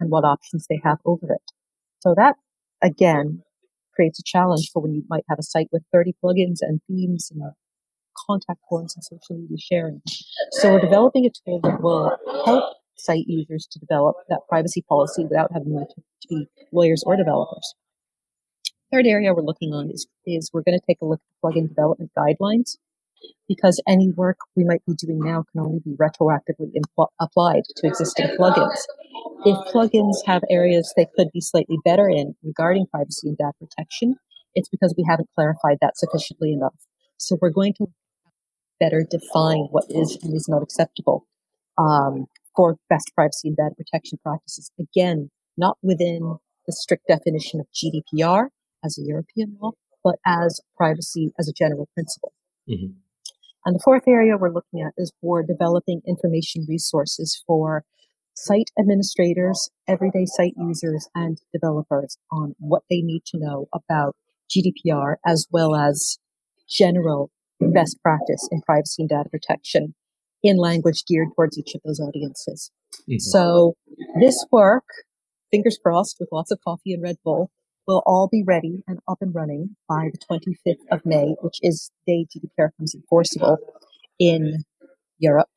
and 0.00 0.10
what 0.10 0.24
options 0.24 0.66
they 0.68 0.80
have 0.82 0.98
over 1.04 1.32
it. 1.32 1.52
So 2.00 2.14
that, 2.16 2.36
again, 2.82 3.42
creates 3.94 4.18
a 4.18 4.22
challenge 4.24 4.70
for 4.72 4.82
when 4.82 4.94
you 4.94 5.04
might 5.08 5.24
have 5.28 5.38
a 5.38 5.42
site 5.42 5.68
with 5.70 5.82
30 5.92 6.14
plugins 6.22 6.58
and 6.60 6.80
themes 6.88 7.30
and 7.30 7.52
contact 8.26 8.60
forms 8.68 8.94
and 8.96 9.04
social 9.04 9.40
media 9.40 9.56
sharing. 9.58 10.02
So 10.52 10.72
we're 10.72 10.80
developing 10.80 11.26
a 11.26 11.30
tool 11.30 11.60
that 11.62 11.80
will 11.80 12.16
help 12.44 12.74
site 12.96 13.24
users 13.26 13.66
to 13.70 13.78
develop 13.78 14.16
that 14.28 14.40
privacy 14.48 14.84
policy 14.88 15.24
without 15.24 15.50
having 15.52 15.72
to, 15.72 16.02
be 16.28 16.46
lawyers 16.72 17.02
or 17.04 17.16
developers. 17.16 17.74
Third 18.92 19.06
area 19.06 19.34
we're 19.34 19.42
looking 19.42 19.72
on 19.72 19.90
is, 19.90 20.06
is 20.26 20.50
we're 20.52 20.62
going 20.62 20.78
to 20.78 20.86
take 20.86 20.98
a 21.02 21.04
look 21.04 21.20
at 21.20 21.42
plugin 21.42 21.68
development 21.68 22.12
guidelines 22.16 22.76
because 23.48 23.82
any 23.88 24.10
work 24.10 24.38
we 24.56 24.64
might 24.64 24.82
be 24.86 24.94
doing 24.94 25.18
now 25.18 25.44
can 25.52 25.60
only 25.60 25.80
be 25.84 25.96
retroactively 25.96 26.70
applied 27.20 27.62
to 27.76 27.86
existing 27.86 28.28
plugins. 28.38 28.78
If 29.44 29.56
plugins 29.72 30.16
have 30.26 30.42
areas 30.50 30.92
they 30.96 31.06
could 31.16 31.28
be 31.32 31.40
slightly 31.40 31.76
better 31.84 32.08
in 32.08 32.34
regarding 32.42 32.86
privacy 32.86 33.28
and 33.28 33.36
data 33.36 33.52
protection, 33.60 34.16
it's 34.54 34.68
because 34.68 34.94
we 34.96 35.04
haven't 35.08 35.28
clarified 35.34 35.78
that 35.80 35.96
sufficiently 35.96 36.52
enough. 36.52 36.74
So 37.18 37.38
we're 37.40 37.50
going 37.50 37.74
to 37.74 37.86
better 38.80 39.06
define 39.08 39.68
what 39.70 39.84
is 39.88 40.18
and 40.22 40.34
is 40.34 40.48
not 40.48 40.62
acceptable 40.62 41.26
um, 41.78 42.26
for 42.56 42.76
best 42.88 43.12
privacy 43.14 43.48
and 43.48 43.56
data 43.56 43.74
protection 43.76 44.18
practices. 44.22 44.70
Again, 44.78 45.30
not 45.56 45.78
within 45.82 46.38
the 46.66 46.72
strict 46.72 47.06
definition 47.08 47.60
of 47.60 47.66
GDPR 47.74 48.48
as 48.84 48.98
a 48.98 49.02
European 49.02 49.56
law, 49.60 49.72
but 50.02 50.16
as 50.26 50.60
privacy 50.76 51.32
as 51.38 51.48
a 51.48 51.52
general 51.52 51.88
principle. 51.94 52.32
Mm-hmm. 52.68 52.92
And 53.64 53.76
the 53.76 53.82
fourth 53.84 54.08
area 54.08 54.36
we're 54.36 54.52
looking 54.52 54.80
at 54.80 54.92
is 54.96 55.12
for 55.20 55.42
developing 55.42 56.02
information 56.06 56.66
resources 56.68 57.42
for 57.46 57.84
site 58.34 58.70
administrators, 58.78 59.70
everyday 59.86 60.26
site 60.26 60.54
users, 60.56 61.08
and 61.14 61.38
developers 61.52 62.16
on 62.30 62.54
what 62.58 62.82
they 62.90 63.00
need 63.02 63.22
to 63.26 63.38
know 63.38 63.68
about 63.72 64.16
GDPR 64.50 65.16
as 65.26 65.46
well 65.50 65.76
as 65.76 66.18
general 66.68 67.30
best 67.60 67.98
practice 68.02 68.48
in 68.50 68.60
privacy 68.62 69.02
and 69.02 69.08
data 69.08 69.28
protection 69.28 69.94
in 70.42 70.56
language 70.56 71.04
geared 71.06 71.28
towards 71.36 71.56
each 71.56 71.74
of 71.74 71.80
those 71.84 72.00
audiences. 72.00 72.72
Mm-hmm. 73.02 73.18
So 73.18 73.74
this 74.20 74.44
work, 74.50 74.84
fingers 75.50 75.78
crossed 75.80 76.16
with 76.18 76.30
lots 76.32 76.50
of 76.50 76.58
coffee 76.64 76.92
and 76.92 77.02
Red 77.02 77.16
Bull, 77.24 77.50
will 77.86 78.02
all 78.06 78.28
be 78.30 78.42
ready 78.46 78.82
and 78.86 78.98
up 79.08 79.18
and 79.20 79.34
running 79.34 79.76
by 79.88 80.10
the 80.12 80.18
25th 80.18 80.84
of 80.90 81.04
May, 81.04 81.34
which 81.40 81.58
is 81.62 81.90
the 82.06 82.12
day 82.12 82.26
GDPR 82.26 82.70
becomes 82.70 82.94
enforceable 82.94 83.58
in 84.18 84.64
Europe. 85.18 85.48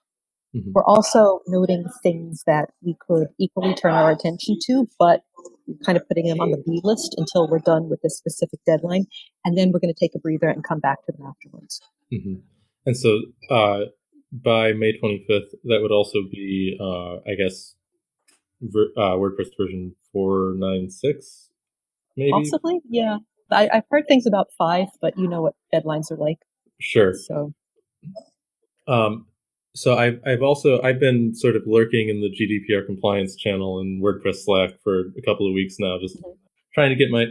Mm-hmm. 0.55 0.72
We're 0.74 0.86
also 0.86 1.41
noting 1.48 1.86
things 2.01 2.44
that 2.48 2.70
we 2.82 2.96
could 3.05 3.27
equally 3.39 3.75
turn 3.75 3.94
our 3.94 4.12
attention 4.12 4.58
to, 4.67 4.88
but 4.98 5.24
kind 5.86 5.98
of 5.98 6.08
putting 6.08 6.27
them 6.27 6.39
on 6.39 6.51
the 6.51 6.58
B 6.58 6.79
list 6.84 7.15
until 7.17 7.50
we're 7.50 7.60
done 7.60 7.89
with 7.89 8.01
this 8.01 8.17
specific 8.17 8.60
deadline. 8.65 9.05
And 9.44 9.58
then 9.58 9.72
we're 9.72 9.79
going 9.79 9.94
to 9.94 10.00
take 10.00 10.15
a 10.15 10.20
breather 10.20 10.48
and 10.48 10.63
come 10.63 10.79
back 10.79 11.05
to 11.05 11.12
them 11.12 11.27
afterwards. 11.27 11.82
Mm-hmm. 12.13 12.36
And 12.86 12.98
so 12.98 13.20
uh, 13.50 13.79
by 14.32 14.74
May 14.74 14.94
25th, 15.01 15.51
that 15.65 15.79
would 15.82 15.91
also 15.91 16.20
be, 16.32 16.77
uh, 16.79 17.15
I 17.29 17.36
guess, 17.38 17.75
ver- 18.62 18.91
uh, 18.98 19.15
WordPress 19.15 19.50
version 19.58 19.96
496, 20.13 21.45
maybe? 22.17 22.31
Possibly, 22.31 22.79
yeah. 22.89 23.17
I, 23.51 23.69
I've 23.72 23.84
heard 23.91 24.07
things 24.07 24.25
about 24.25 24.48
five, 24.57 24.88
but 25.01 25.17
you 25.17 25.27
know 25.27 25.41
what 25.41 25.53
deadlines 25.74 26.12
are 26.12 26.17
like. 26.17 26.39
Sure. 26.79 27.13
So, 27.13 27.53
um, 28.88 29.27
so 29.75 29.98
I've 29.98 30.19
I've 30.25 30.41
also 30.41 30.81
I've 30.81 31.00
been 31.00 31.36
sort 31.36 31.55
of 31.55 31.63
lurking 31.65 32.10
in 32.10 32.22
the 32.22 32.29
GDPR 32.29 32.86
compliance 32.86 33.36
channel 33.36 33.79
in 33.79 34.01
WordPress 34.01 34.38
Slack 34.45 34.72
for 34.84 35.12
a 35.17 35.22
couple 35.25 35.48
of 35.48 35.53
weeks 35.53 35.75
now, 35.79 35.98
just 36.01 36.17
mm-hmm. 36.17 36.31
trying 36.74 36.89
to 36.89 36.95
get 36.95 37.10
my 37.12 37.25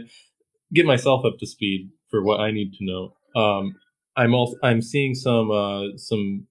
get 0.73 0.85
myself 0.85 1.25
up 1.25 1.37
to 1.39 1.47
speed 1.47 1.89
for 2.09 2.23
what 2.23 2.39
I 2.39 2.51
need 2.51 2.73
to 2.73 2.85
know. 2.85 3.13
Um, 3.35 3.75
I'm 4.15 4.33
also 4.33 4.55
I'm 4.63 4.81
seeing 4.81 5.15
some 5.15 5.51
uh, 5.51 5.97
some 5.97 6.47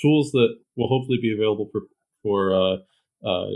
tools 0.00 0.30
that 0.32 0.56
will 0.76 0.88
hopefully 0.88 1.18
be 1.20 1.32
available 1.32 1.68
for 1.70 1.82
for 2.22 2.54
uh, 2.54 3.28
uh, 3.28 3.50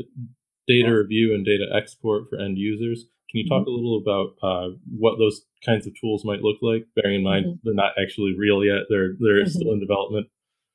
data 0.69 0.95
review 0.95 1.35
and 1.35 1.45
data 1.45 1.67
export 1.75 2.29
for 2.29 2.39
end 2.39 2.59
users. 2.59 3.07
Can 3.31 3.41
you 3.41 3.49
talk 3.49 3.63
mm-hmm. 3.63 3.71
a 3.71 3.75
little 3.75 3.99
about 3.99 4.37
uh, 4.43 4.77
what 4.97 5.19
those 5.19 5.43
kinds 5.65 5.87
of 5.87 5.93
tools 6.01 6.25
might 6.25 6.43
look 6.43 6.59
like? 6.63 6.87
Bearing 6.95 7.17
in 7.17 7.25
mind 7.25 7.47
mm-hmm. 7.47 7.57
they're 7.65 7.75
not 7.75 7.93
actually 8.01 8.35
real 8.39 8.65
yet; 8.65 8.83
they're 8.89 9.15
they're 9.19 9.43
mm-hmm. 9.43 9.51
still 9.51 9.73
in 9.73 9.81
development. 9.81 10.29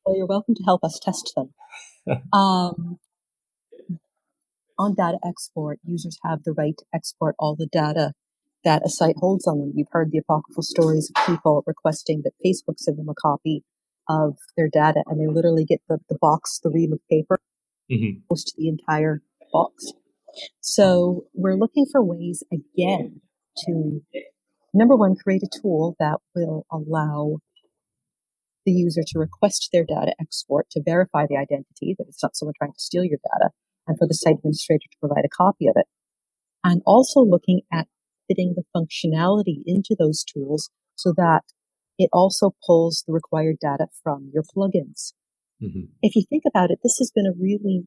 Well, 0.05 0.17
you're 0.17 0.25
welcome 0.25 0.55
to 0.55 0.63
help 0.63 0.83
us 0.83 0.99
test 1.01 1.31
them. 1.35 1.53
um, 2.33 2.99
on 4.77 4.95
data 4.95 5.17
export, 5.25 5.79
users 5.85 6.17
have 6.23 6.43
the 6.43 6.51
right 6.51 6.77
to 6.77 6.85
export 6.93 7.35
all 7.39 7.55
the 7.55 7.67
data 7.67 8.13
that 8.63 8.85
a 8.85 8.89
site 8.89 9.15
holds 9.17 9.47
on 9.47 9.59
them. 9.59 9.73
You've 9.75 9.87
heard 9.91 10.11
the 10.11 10.19
apocryphal 10.19 10.63
stories 10.63 11.11
of 11.15 11.25
people 11.25 11.63
requesting 11.65 12.21
that 12.23 12.33
Facebook 12.45 12.77
send 12.77 12.97
them 12.97 13.09
a 13.09 13.15
copy 13.15 13.63
of 14.09 14.37
their 14.57 14.69
data, 14.69 15.03
and 15.07 15.19
they 15.19 15.27
literally 15.27 15.65
get 15.65 15.81
the, 15.87 15.99
the 16.09 16.17
box, 16.19 16.59
the 16.61 16.69
ream 16.69 16.93
of 16.93 16.99
paper, 17.09 17.39
mm-hmm. 17.91 18.19
post 18.29 18.53
the 18.57 18.67
entire 18.67 19.21
box. 19.53 19.93
So 20.59 21.25
we're 21.33 21.55
looking 21.55 21.85
for 21.91 22.03
ways 22.03 22.43
again 22.51 23.21
to 23.65 24.01
number 24.73 24.95
one, 24.95 25.15
create 25.15 25.43
a 25.43 25.61
tool 25.61 25.95
that 25.99 26.17
will 26.35 26.65
allow 26.71 27.37
the 28.65 28.71
user 28.71 29.01
to 29.05 29.19
request 29.19 29.69
their 29.71 29.83
data 29.83 30.13
export 30.19 30.69
to 30.71 30.81
verify 30.83 31.25
the 31.27 31.37
identity 31.37 31.95
that 31.97 32.05
it's 32.07 32.23
not 32.23 32.35
someone 32.35 32.53
trying 32.57 32.71
to 32.71 32.79
steal 32.79 33.03
your 33.03 33.19
data 33.33 33.51
and 33.87 33.97
for 33.97 34.07
the 34.07 34.13
site 34.13 34.35
administrator 34.35 34.87
to 34.89 34.97
provide 34.99 35.25
a 35.25 35.29
copy 35.29 35.67
of 35.67 35.75
it. 35.75 35.85
And 36.63 36.81
also 36.85 37.19
looking 37.21 37.61
at 37.71 37.87
fitting 38.27 38.55
the 38.55 38.63
functionality 38.75 39.61
into 39.65 39.95
those 39.99 40.23
tools 40.23 40.69
so 40.95 41.13
that 41.17 41.41
it 41.99 42.09
also 42.13 42.55
pulls 42.65 43.03
the 43.05 43.13
required 43.13 43.57
data 43.61 43.87
from 44.01 44.31
your 44.33 44.43
plugins. 44.43 45.13
Mm-hmm. 45.61 45.91
If 46.01 46.15
you 46.15 46.23
think 46.29 46.43
about 46.47 46.71
it, 46.71 46.79
this 46.83 46.97
has 46.99 47.11
been 47.13 47.27
a 47.27 47.37
really 47.37 47.85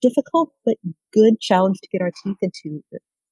difficult 0.00 0.52
but 0.64 0.76
good 1.12 1.40
challenge 1.40 1.78
to 1.82 1.88
get 1.88 2.02
our 2.02 2.12
teeth 2.24 2.38
into. 2.42 2.82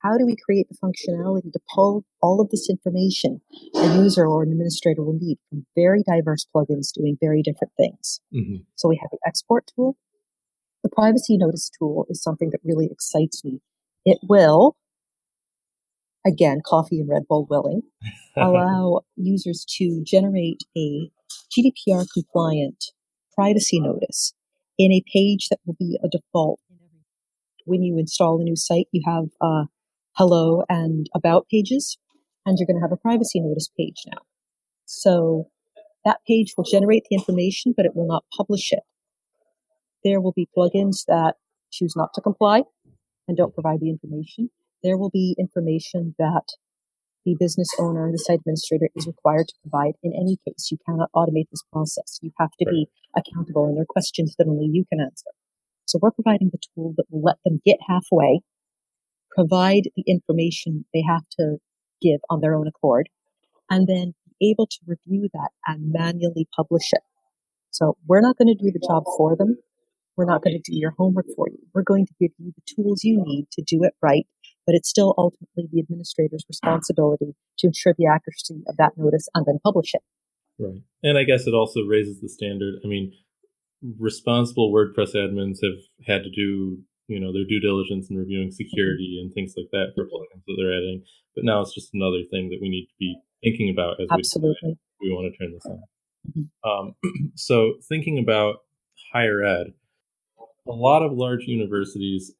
How 0.00 0.16
do 0.16 0.24
we 0.24 0.36
create 0.36 0.68
the 0.68 0.76
functionality 0.76 1.52
to 1.52 1.60
pull 1.74 2.04
all 2.22 2.40
of 2.40 2.50
this 2.50 2.70
information 2.70 3.40
a 3.74 3.96
user 3.96 4.26
or 4.26 4.44
an 4.44 4.52
administrator 4.52 5.02
will 5.02 5.18
need 5.18 5.38
from 5.50 5.66
very 5.74 6.04
diverse 6.04 6.46
plugins 6.54 6.92
doing 6.94 7.16
very 7.20 7.42
different 7.42 7.72
things? 7.76 8.20
Mm-hmm. 8.32 8.62
So 8.76 8.88
we 8.88 8.98
have 9.02 9.10
the 9.10 9.18
export 9.26 9.64
tool. 9.74 9.96
The 10.84 10.88
privacy 10.88 11.36
notice 11.36 11.68
tool 11.76 12.06
is 12.08 12.22
something 12.22 12.50
that 12.50 12.60
really 12.62 12.88
excites 12.90 13.44
me. 13.44 13.60
It 14.04 14.18
will 14.28 14.76
again, 16.28 16.60
coffee 16.64 17.00
and 17.00 17.08
Red 17.08 17.26
Bull 17.28 17.46
willing, 17.48 17.82
allow 18.36 19.00
users 19.16 19.64
to 19.78 20.02
generate 20.04 20.62
a 20.76 21.10
GDPR 21.50 22.06
compliant 22.12 22.92
privacy 23.34 23.80
notice 23.80 24.34
in 24.78 24.92
a 24.92 25.02
page 25.12 25.48
that 25.48 25.58
will 25.66 25.76
be 25.78 25.98
a 26.02 26.08
default. 26.08 26.60
When 27.64 27.82
you 27.82 27.98
install 27.98 28.40
a 28.40 28.44
new 28.44 28.56
site, 28.56 28.86
you 28.92 29.02
have 29.04 29.26
uh, 29.40 29.64
hello 30.12 30.62
and 30.68 31.06
about 31.14 31.48
pages, 31.50 31.98
and 32.46 32.56
you're 32.58 32.66
going 32.66 32.78
to 32.78 32.82
have 32.82 32.92
a 32.92 32.96
privacy 32.96 33.40
notice 33.40 33.68
page 33.76 34.04
now. 34.06 34.22
So 34.86 35.48
that 36.04 36.20
page 36.26 36.54
will 36.56 36.64
generate 36.64 37.04
the 37.10 37.16
information, 37.16 37.74
but 37.76 37.84
it 37.84 37.94
will 37.94 38.06
not 38.06 38.24
publish 38.34 38.72
it. 38.72 38.84
There 40.04 40.20
will 40.20 40.32
be 40.32 40.48
plugins 40.56 41.04
that 41.08 41.34
choose 41.70 41.94
not 41.94 42.14
to 42.14 42.22
comply 42.22 42.62
and 43.26 43.36
don't 43.36 43.52
provide 43.52 43.80
the 43.80 43.90
information 43.90 44.48
there 44.82 44.96
will 44.96 45.10
be 45.10 45.34
information 45.38 46.14
that 46.18 46.44
the 47.28 47.36
business 47.38 47.68
owner, 47.78 48.10
the 48.10 48.18
site 48.18 48.38
administrator 48.40 48.88
is 48.96 49.06
required 49.06 49.48
to 49.48 49.54
provide 49.62 49.94
in 50.02 50.12
any 50.14 50.38
case. 50.46 50.70
You 50.70 50.78
cannot 50.86 51.10
automate 51.14 51.50
this 51.50 51.62
process. 51.72 52.18
You 52.22 52.30
have 52.38 52.50
to 52.58 52.64
right. 52.66 52.72
be 52.72 52.88
accountable 53.16 53.66
and 53.66 53.76
there 53.76 53.82
are 53.82 53.86
questions 53.86 54.34
that 54.38 54.48
only 54.48 54.68
you 54.72 54.84
can 54.88 55.00
answer. 55.00 55.30
So 55.86 55.98
we're 56.00 56.10
providing 56.10 56.50
the 56.50 56.58
tool 56.74 56.94
that 56.96 57.06
will 57.10 57.22
let 57.22 57.36
them 57.44 57.60
get 57.64 57.78
halfway, 57.86 58.40
provide 59.30 59.84
the 59.96 60.04
information 60.06 60.84
they 60.92 61.02
have 61.06 61.24
to 61.38 61.58
give 62.00 62.20
on 62.30 62.40
their 62.40 62.54
own 62.54 62.68
accord, 62.68 63.08
and 63.70 63.86
then 63.86 64.14
be 64.40 64.50
able 64.50 64.66
to 64.66 64.78
review 64.86 65.28
that 65.32 65.50
and 65.66 65.92
manually 65.92 66.46
publish 66.54 66.92
it. 66.92 67.02
So 67.70 67.96
we're 68.06 68.20
not 68.20 68.36
going 68.38 68.48
to 68.48 68.62
do 68.62 68.70
the 68.70 68.86
job 68.86 69.04
for 69.16 69.36
them. 69.36 69.58
We're 70.16 70.24
not 70.24 70.42
going 70.42 70.60
to 70.60 70.70
do 70.70 70.76
your 70.76 70.92
homework 70.98 71.26
for 71.36 71.48
you. 71.48 71.58
We're 71.74 71.82
going 71.82 72.06
to 72.06 72.14
give 72.20 72.32
you 72.38 72.52
the 72.54 72.74
tools 72.74 73.04
you 73.04 73.22
need 73.24 73.46
to 73.52 73.62
do 73.62 73.84
it 73.84 73.94
right 74.02 74.26
but 74.68 74.74
it's 74.74 74.90
still 74.90 75.14
ultimately 75.16 75.64
the 75.72 75.80
administrator's 75.80 76.44
responsibility 76.46 77.34
to 77.56 77.68
ensure 77.68 77.94
the 77.96 78.04
accuracy 78.04 78.62
of 78.68 78.76
that 78.76 78.92
notice 78.98 79.26
and 79.34 79.46
then 79.46 79.58
publish 79.64 79.94
it. 79.94 80.02
Right. 80.58 80.82
And 81.02 81.16
I 81.16 81.24
guess 81.24 81.46
it 81.46 81.54
also 81.54 81.86
raises 81.88 82.20
the 82.20 82.28
standard. 82.28 82.74
I 82.84 82.86
mean, 82.86 83.14
responsible 83.98 84.70
WordPress 84.70 85.14
admins 85.14 85.64
have 85.64 85.80
had 86.06 86.22
to 86.22 86.30
do, 86.30 86.80
you 87.06 87.18
know, 87.18 87.32
their 87.32 87.48
due 87.48 87.60
diligence 87.60 88.10
in 88.10 88.16
reviewing 88.18 88.50
security 88.50 89.18
and 89.22 89.32
things 89.32 89.54
like 89.56 89.70
that 89.72 89.92
for 89.94 90.04
plugins 90.04 90.44
that 90.46 90.56
they're 90.58 90.76
adding. 90.76 91.02
But 91.34 91.44
now 91.44 91.62
it's 91.62 91.74
just 91.74 91.94
another 91.94 92.20
thing 92.30 92.50
that 92.50 92.58
we 92.60 92.68
need 92.68 92.88
to 92.88 92.94
be 92.98 93.16
thinking 93.42 93.70
about 93.70 93.98
as 94.02 94.08
Absolutely. 94.12 94.76
we, 95.00 95.08
we 95.08 95.14
want 95.14 95.32
to 95.32 95.38
turn 95.38 95.54
this 95.54 95.64
on. 95.64 95.80
Mm-hmm. 96.28 96.68
Um, 96.68 96.94
so 97.36 97.76
thinking 97.88 98.18
about 98.18 98.56
higher 99.14 99.42
ed, 99.42 99.68
a 100.68 100.72
lot 100.72 101.02
of 101.02 101.12
large 101.12 101.44
universities 101.44 102.34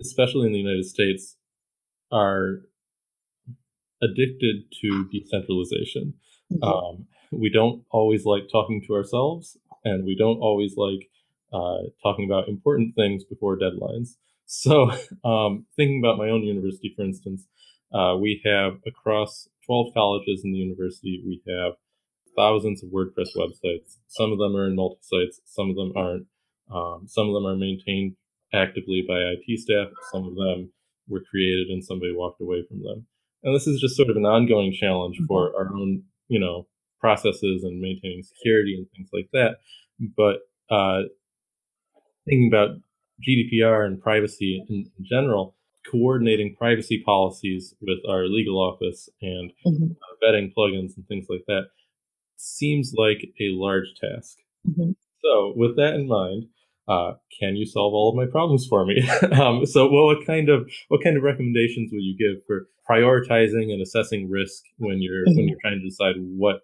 especially 0.00 0.46
in 0.46 0.52
the 0.52 0.58
United 0.58 0.84
States, 0.84 1.36
are 2.12 2.60
addicted 4.02 4.64
to 4.80 5.08
decentralization. 5.10 6.14
Mm-hmm. 6.52 6.62
Um, 6.62 7.06
we 7.32 7.50
don't 7.50 7.82
always 7.90 8.24
like 8.24 8.44
talking 8.50 8.82
to 8.86 8.94
ourselves, 8.94 9.56
and 9.84 10.04
we 10.04 10.16
don't 10.16 10.38
always 10.38 10.76
like 10.76 11.08
uh, 11.52 11.88
talking 12.02 12.24
about 12.24 12.48
important 12.48 12.94
things 12.94 13.24
before 13.24 13.58
deadlines. 13.58 14.16
So, 14.48 14.92
um, 15.24 15.66
thinking 15.74 16.00
about 16.00 16.18
my 16.18 16.28
own 16.28 16.44
university, 16.44 16.94
for 16.94 17.02
instance, 17.02 17.48
uh, 17.92 18.16
we 18.16 18.40
have 18.44 18.74
across 18.86 19.48
12 19.66 19.92
colleges 19.92 20.42
in 20.44 20.52
the 20.52 20.58
university, 20.58 21.20
we 21.26 21.42
have 21.52 21.72
thousands 22.36 22.84
of 22.84 22.90
WordPress 22.90 23.30
websites. 23.36 23.96
Some 24.06 24.30
of 24.30 24.38
them 24.38 24.54
are 24.54 24.68
in 24.68 24.76
multi 24.76 25.00
sites, 25.02 25.40
some 25.44 25.68
of 25.68 25.74
them 25.74 25.92
aren't. 25.96 26.26
Um, 26.72 27.08
some 27.08 27.26
of 27.26 27.34
them 27.34 27.44
are 27.44 27.56
maintained 27.56 28.14
actively 28.54 29.04
by 29.06 29.18
IT 29.18 29.60
staff, 29.60 29.88
some 30.12 30.26
of 30.26 30.34
them 30.34 30.72
were 31.08 31.22
created 31.30 31.68
and 31.68 31.84
somebody 31.84 32.12
walked 32.14 32.40
away 32.40 32.64
from 32.68 32.82
them. 32.82 33.06
And 33.42 33.54
this 33.54 33.66
is 33.66 33.80
just 33.80 33.96
sort 33.96 34.10
of 34.10 34.16
an 34.16 34.26
ongoing 34.26 34.72
challenge 34.72 35.16
mm-hmm. 35.16 35.26
for 35.26 35.54
our 35.56 35.72
own, 35.74 36.02
you 36.28 36.40
know, 36.40 36.66
processes 37.00 37.62
and 37.62 37.80
maintaining 37.80 38.22
security 38.22 38.74
and 38.76 38.86
things 38.90 39.08
like 39.12 39.28
that. 39.32 39.56
But 40.16 40.40
uh, 40.74 41.02
thinking 42.26 42.50
about 42.52 42.76
GDPR 43.26 43.86
and 43.86 44.00
privacy 44.00 44.64
in, 44.68 44.90
in, 44.98 45.04
general, 45.04 45.54
coordinating 45.90 46.56
privacy 46.56 47.02
policies 47.04 47.74
with 47.80 47.98
our 48.08 48.26
legal 48.26 48.58
office 48.58 49.08
and 49.22 49.52
mm-hmm. 49.64 49.92
uh, 49.92 50.26
vetting 50.26 50.52
plugins 50.56 50.96
and 50.96 51.06
things 51.06 51.26
like 51.28 51.44
that 51.46 51.66
seems 52.36 52.92
like 52.96 53.28
a 53.40 53.50
large 53.52 53.94
task. 54.00 54.38
Mm-hmm. 54.68 54.90
So, 55.22 55.54
with 55.56 55.76
that 55.76 55.94
in 55.94 56.08
mind, 56.08 56.46
uh, 56.88 57.12
can 57.40 57.56
you 57.56 57.66
solve 57.66 57.92
all 57.92 58.10
of 58.10 58.16
my 58.16 58.30
problems 58.30 58.66
for 58.68 58.86
me? 58.86 59.08
um, 59.32 59.66
so, 59.66 59.90
well, 59.90 60.06
what 60.06 60.26
kind 60.26 60.48
of 60.48 60.68
what 60.88 61.02
kind 61.02 61.16
of 61.16 61.22
recommendations 61.22 61.90
would 61.92 62.02
you 62.02 62.16
give 62.16 62.44
for 62.46 62.68
prioritizing 62.88 63.72
and 63.72 63.82
assessing 63.82 64.30
risk 64.30 64.62
when 64.78 65.02
you're 65.02 65.24
mm-hmm. 65.26 65.36
when 65.36 65.48
you're 65.48 65.58
trying 65.60 65.78
to 65.78 65.84
decide 65.84 66.14
what 66.18 66.60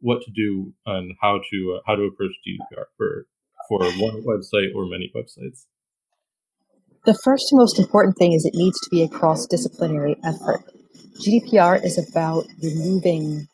what 0.00 0.22
to 0.22 0.30
do 0.30 0.72
and 0.86 1.12
how 1.20 1.40
to 1.50 1.76
uh, 1.76 1.80
how 1.86 1.94
to 1.94 2.02
approach 2.02 2.32
GDPR 2.46 2.84
for 2.96 3.26
for 3.68 3.80
one 3.98 4.22
website 4.24 4.74
or 4.74 4.86
many 4.86 5.12
websites? 5.14 5.66
The 7.04 7.18
first 7.22 7.52
and 7.52 7.58
most 7.58 7.78
important 7.78 8.16
thing 8.18 8.32
is 8.32 8.44
it 8.44 8.54
needs 8.54 8.80
to 8.80 8.90
be 8.90 9.02
a 9.02 9.08
cross 9.08 9.46
disciplinary 9.46 10.16
effort. 10.24 10.64
GDPR 11.20 11.82
is 11.82 11.98
about 11.98 12.46
removing 12.62 13.48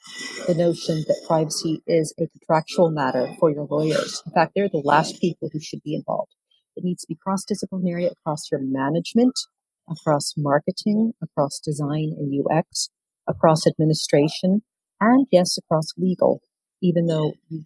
the 0.46 0.54
notion 0.54 1.04
that 1.06 1.24
privacy 1.26 1.82
is 1.86 2.12
a 2.18 2.26
contractual 2.26 2.90
matter 2.90 3.32
for 3.38 3.50
your 3.50 3.66
lawyers. 3.70 4.22
In 4.26 4.32
fact, 4.32 4.52
they're 4.54 4.68
the 4.68 4.82
last 4.84 5.20
people 5.20 5.48
who 5.52 5.60
should 5.60 5.82
be 5.82 5.94
involved. 5.94 6.34
It 6.76 6.84
needs 6.84 7.02
to 7.02 7.08
be 7.08 7.18
cross 7.22 7.44
disciplinary 7.44 8.06
across 8.06 8.50
your 8.50 8.60
management, 8.60 9.38
across 9.88 10.34
marketing, 10.36 11.12
across 11.22 11.60
design 11.60 12.14
and 12.18 12.44
UX, 12.44 12.90
across 13.28 13.66
administration, 13.66 14.62
and 15.00 15.26
yes, 15.30 15.56
across 15.56 15.92
legal, 15.96 16.40
even 16.80 17.06
though 17.06 17.34
you 17.48 17.64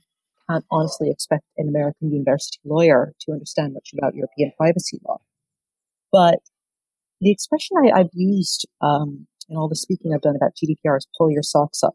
can't 0.49 0.65
honestly 0.71 1.11
expect 1.11 1.45
an 1.57 1.69
American 1.69 2.13
university 2.13 2.59
lawyer 2.65 3.15
to 3.21 3.33
understand 3.33 3.73
much 3.73 3.91
about 3.97 4.15
European 4.15 4.53
privacy 4.59 5.01
law. 5.07 5.19
But 6.13 6.41
the 7.21 7.31
expression 7.31 7.77
I, 7.79 7.99
have 7.99 8.11
used 8.13 8.67
um, 8.83 9.27
in 9.49 9.57
all 9.57 9.69
the 9.69 9.77
speaking 9.77 10.13
I've 10.13 10.23
done 10.23 10.37
about 10.37 10.53
GDPR 10.57 10.97
is 10.97 11.07
pull 11.17 11.31
your 11.31 11.43
socks 11.43 11.83
up. 11.83 11.95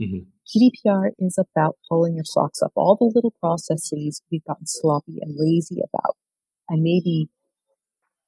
Mm-hmm. 0.00 0.28
GDPR 0.48 1.10
is 1.18 1.38
about 1.38 1.76
pulling 1.88 2.14
your 2.14 2.24
socks 2.24 2.60
up. 2.62 2.72
All 2.74 2.96
the 2.96 3.10
little 3.14 3.34
processes 3.40 4.22
we've 4.30 4.44
gotten 4.44 4.66
sloppy 4.66 5.18
and 5.20 5.34
lazy 5.36 5.80
about. 5.80 6.16
And 6.68 6.82
maybe 6.82 7.28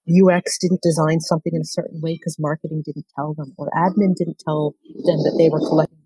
UX 0.09 0.59
didn't 0.59 0.83
design 0.83 1.21
something 1.21 1.55
in 1.55 1.63
a 1.63 1.67
certain 1.67 2.01
way 2.01 2.15
because 2.15 2.39
marketing 2.39 2.83
didn't 2.85 3.07
tell 3.17 3.35
them, 3.35 3.55
or 3.57 3.71
admin 3.71 4.15
didn't 4.15 4.43
tell 4.45 4.75
them 4.85 5.19
that 5.23 5.35
they 5.39 5.49
were 5.49 5.61
collecting. 5.61 5.99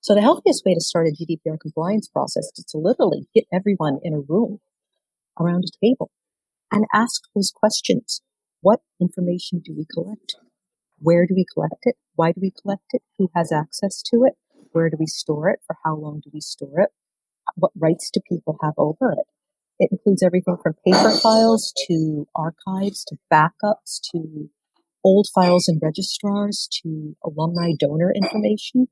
So 0.00 0.14
the 0.14 0.20
healthiest 0.20 0.64
way 0.66 0.74
to 0.74 0.80
start 0.80 1.06
a 1.06 1.12
GDPR 1.12 1.58
compliance 1.58 2.08
process 2.08 2.50
is 2.56 2.64
to 2.70 2.78
literally 2.78 3.26
get 3.34 3.46
everyone 3.52 4.00
in 4.02 4.12
a 4.12 4.20
room 4.20 4.58
around 5.40 5.64
a 5.64 5.86
table 5.86 6.10
and 6.70 6.84
ask 6.92 7.22
those 7.34 7.50
questions. 7.54 8.20
What 8.60 8.80
information 9.00 9.62
do 9.64 9.74
we 9.74 9.86
collect? 9.90 10.36
Where 11.04 11.26
do 11.26 11.34
we 11.34 11.44
collect 11.52 11.82
it? 11.82 11.96
Why 12.14 12.32
do 12.32 12.40
we 12.40 12.50
collect 12.50 12.86
it? 12.92 13.02
Who 13.18 13.30
has 13.36 13.52
access 13.52 14.02
to 14.10 14.24
it? 14.24 14.34
Where 14.72 14.88
do 14.88 14.96
we 14.98 15.06
store 15.06 15.50
it? 15.50 15.60
For 15.66 15.76
how 15.84 15.96
long 15.96 16.20
do 16.24 16.30
we 16.32 16.40
store 16.40 16.80
it? 16.80 16.88
What 17.56 17.72
rights 17.78 18.10
do 18.10 18.20
people 18.26 18.56
have 18.62 18.72
over 18.78 19.12
it? 19.12 19.26
It 19.78 19.90
includes 19.92 20.22
everything 20.22 20.56
from 20.62 20.72
paper 20.82 21.10
files 21.10 21.74
to 21.88 22.26
archives 22.34 23.04
to 23.08 23.16
backups 23.30 24.00
to 24.12 24.48
old 25.04 25.28
files 25.34 25.68
and 25.68 25.78
registrars 25.82 26.70
to 26.82 27.14
alumni 27.22 27.72
donor 27.78 28.10
information. 28.10 28.88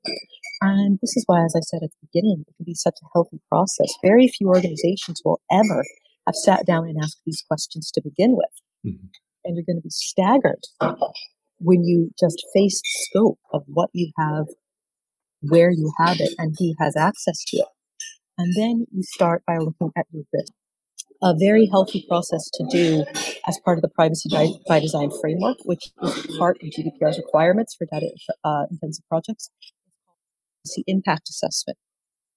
And 0.61 0.98
this 1.01 1.16
is 1.16 1.25
why, 1.27 1.42
as 1.46 1.55
I 1.57 1.61
said 1.61 1.83
at 1.83 1.90
the 1.92 2.07
beginning, 2.12 2.44
it 2.46 2.57
can 2.59 2.64
be 2.66 2.75
such 2.75 2.98
a 3.03 3.09
healthy 3.14 3.40
process. 3.48 3.88
Very 4.03 4.29
few 4.29 4.48
organizations 4.48 5.22
will 5.25 5.40
ever 5.51 5.83
have 6.27 6.35
sat 6.35 6.66
down 6.66 6.85
and 6.85 6.98
asked 7.03 7.22
these 7.25 7.42
questions 7.48 7.90
to 7.92 8.03
begin 8.03 8.37
with. 8.37 8.53
Mm-hmm. 8.87 9.07
And 9.44 9.57
you're 9.57 9.64
going 9.64 9.79
to 9.79 9.83
be 9.83 9.90
staggered 9.90 10.62
when 11.62 11.85
you 11.85 12.11
just 12.18 12.44
face 12.55 12.81
the 12.81 13.07
scope 13.07 13.38
of 13.53 13.62
what 13.66 13.90
you 13.92 14.11
have, 14.18 14.46
where 15.40 15.70
you 15.70 15.92
have 15.98 16.18
it, 16.20 16.35
and 16.38 16.55
who 16.59 16.75
has 16.79 16.96
access 16.96 17.44
to 17.48 17.59
it. 17.59 17.68
And 18.38 18.53
then 18.57 18.87
you 18.92 19.03
start 19.03 19.42
by 19.46 19.59
looking 19.59 19.90
at 19.96 20.07
your 20.12 20.25
risk. 20.33 20.53
A 21.22 21.35
very 21.38 21.68
healthy 21.70 22.05
process 22.09 22.51
to 22.55 22.66
do 22.68 23.05
as 23.46 23.59
part 23.64 23.79
of 23.79 23.83
the 23.83 23.88
privacy 23.88 24.29
by, 24.66 24.81
design 24.81 25.11
framework, 25.20 25.59
which 25.64 25.92
is 26.03 26.37
part 26.37 26.59
of 26.61 26.68
GDPR's 26.68 27.16
requirements 27.16 27.77
for 27.77 27.87
data 27.87 28.09
uh, 28.42 28.64
intensive 28.70 29.05
projects, 29.09 29.51
is 30.64 30.75
the 30.77 30.85
impact 30.88 31.29
assessment. 31.29 31.79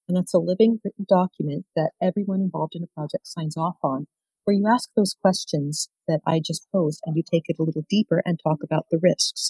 And 0.08 0.16
that's 0.16 0.36
a 0.36 0.40
living 0.40 0.80
written 0.84 1.06
document 1.10 1.66
that 1.76 1.92
everyone 2.00 2.42
involved 2.42 2.76
in 2.76 2.84
a 2.84 2.88
project 2.88 3.26
signs 3.26 3.58
off 3.58 3.78
on 3.82 4.06
where 4.46 4.56
you 4.56 4.68
ask 4.72 4.90
those 4.96 5.16
questions 5.22 5.90
that 6.08 6.22
I 6.26 6.40
just 6.40 6.68
posed 6.72 7.02
and 7.06 7.18
you 7.18 7.24
take 7.24 7.46
it 7.48 7.58
a 7.60 7.64
little 7.64 7.84
deeper 7.90 8.22
and 8.26 8.40
talk 8.40 8.60
about 8.64 8.86
the 8.90 9.00
risks. 9.02 9.50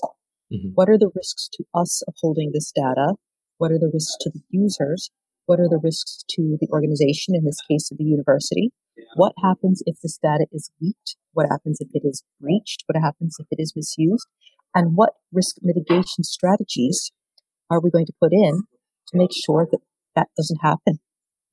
Mm-hmm. 0.52 0.70
What 0.74 0.90
are 0.90 0.98
the 0.98 1.12
risks 1.14 1.50
to 1.54 1.66
us 1.74 2.02
of 2.08 2.16
holding 2.22 2.52
this 2.54 2.72
data? 2.72 3.16
What 3.58 3.72
are 3.72 3.80
the 3.80 3.92
risks 3.94 4.16
to 4.22 4.30
the 4.30 4.42
users? 4.50 5.12
What 5.46 5.60
are 5.60 5.70
the 5.70 5.80
risks 5.82 6.24
to 6.32 6.58
the 6.60 6.68
organization, 6.72 7.36
in 7.36 7.46
this 7.46 7.60
case 7.70 7.92
of 7.92 7.98
the 7.98 8.04
university? 8.04 8.72
What 9.16 9.34
happens 9.44 9.84
if 9.86 9.98
this 10.02 10.18
data 10.18 10.48
is 10.52 10.72
leaked? 10.82 11.18
What 11.34 11.48
happens 11.50 11.80
if 11.82 11.90
it 11.94 12.08
is 12.08 12.24
breached? 12.40 12.84
What 12.88 13.02
happens 13.02 13.36
if 13.40 13.48
it 13.52 13.62
is 13.62 13.74
misused? 13.76 14.28
And 14.74 14.96
what 14.96 15.14
risk 15.32 15.58
mitigation 15.62 16.24
strategies 16.24 17.12
are 17.70 17.80
we 17.80 17.92
going 17.92 18.06
to 18.08 18.14
put 18.20 18.34
in 18.34 18.64
to 19.08 19.18
make 19.18 19.32
sure 19.46 19.68
that 19.70 19.80
that 20.16 20.28
doesn't 20.38 20.60
happen? 20.62 21.00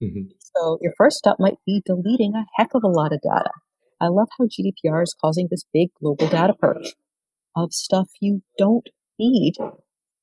Mm-hmm. 0.03 0.31
So 0.57 0.79
your 0.81 0.93
first 0.97 1.17
step 1.17 1.37
might 1.38 1.59
be 1.67 1.83
deleting 1.85 2.35
a 2.35 2.47
heck 2.57 2.75
of 2.75 2.85
a 2.85 2.88
lot 2.88 3.12
of 3.12 3.21
data. 3.23 3.51
I 4.01 4.09
love 4.09 4.29
how 4.38 4.47
GDPR 4.47 5.03
is 5.03 5.15
causing 5.21 5.49
this 5.51 5.65
big 5.73 5.91
global 6.01 6.29
data 6.29 6.55
purge 6.55 6.95
of 7.55 7.73
stuff 7.73 8.09
you 8.21 8.43
don't 8.59 8.88
need 9.19 9.55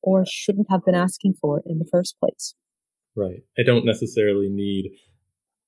or 0.02 0.26
shouldn't 0.28 0.68
have 0.70 0.84
been 0.86 0.96
asking 0.96 1.36
for 1.40 1.62
in 1.66 1.80
the 1.80 1.88
first 1.92 2.16
place. 2.20 2.56
Right. 3.16 3.44
I 3.58 3.64
don't 3.66 3.86
necessarily 3.86 4.50
need 4.50 4.92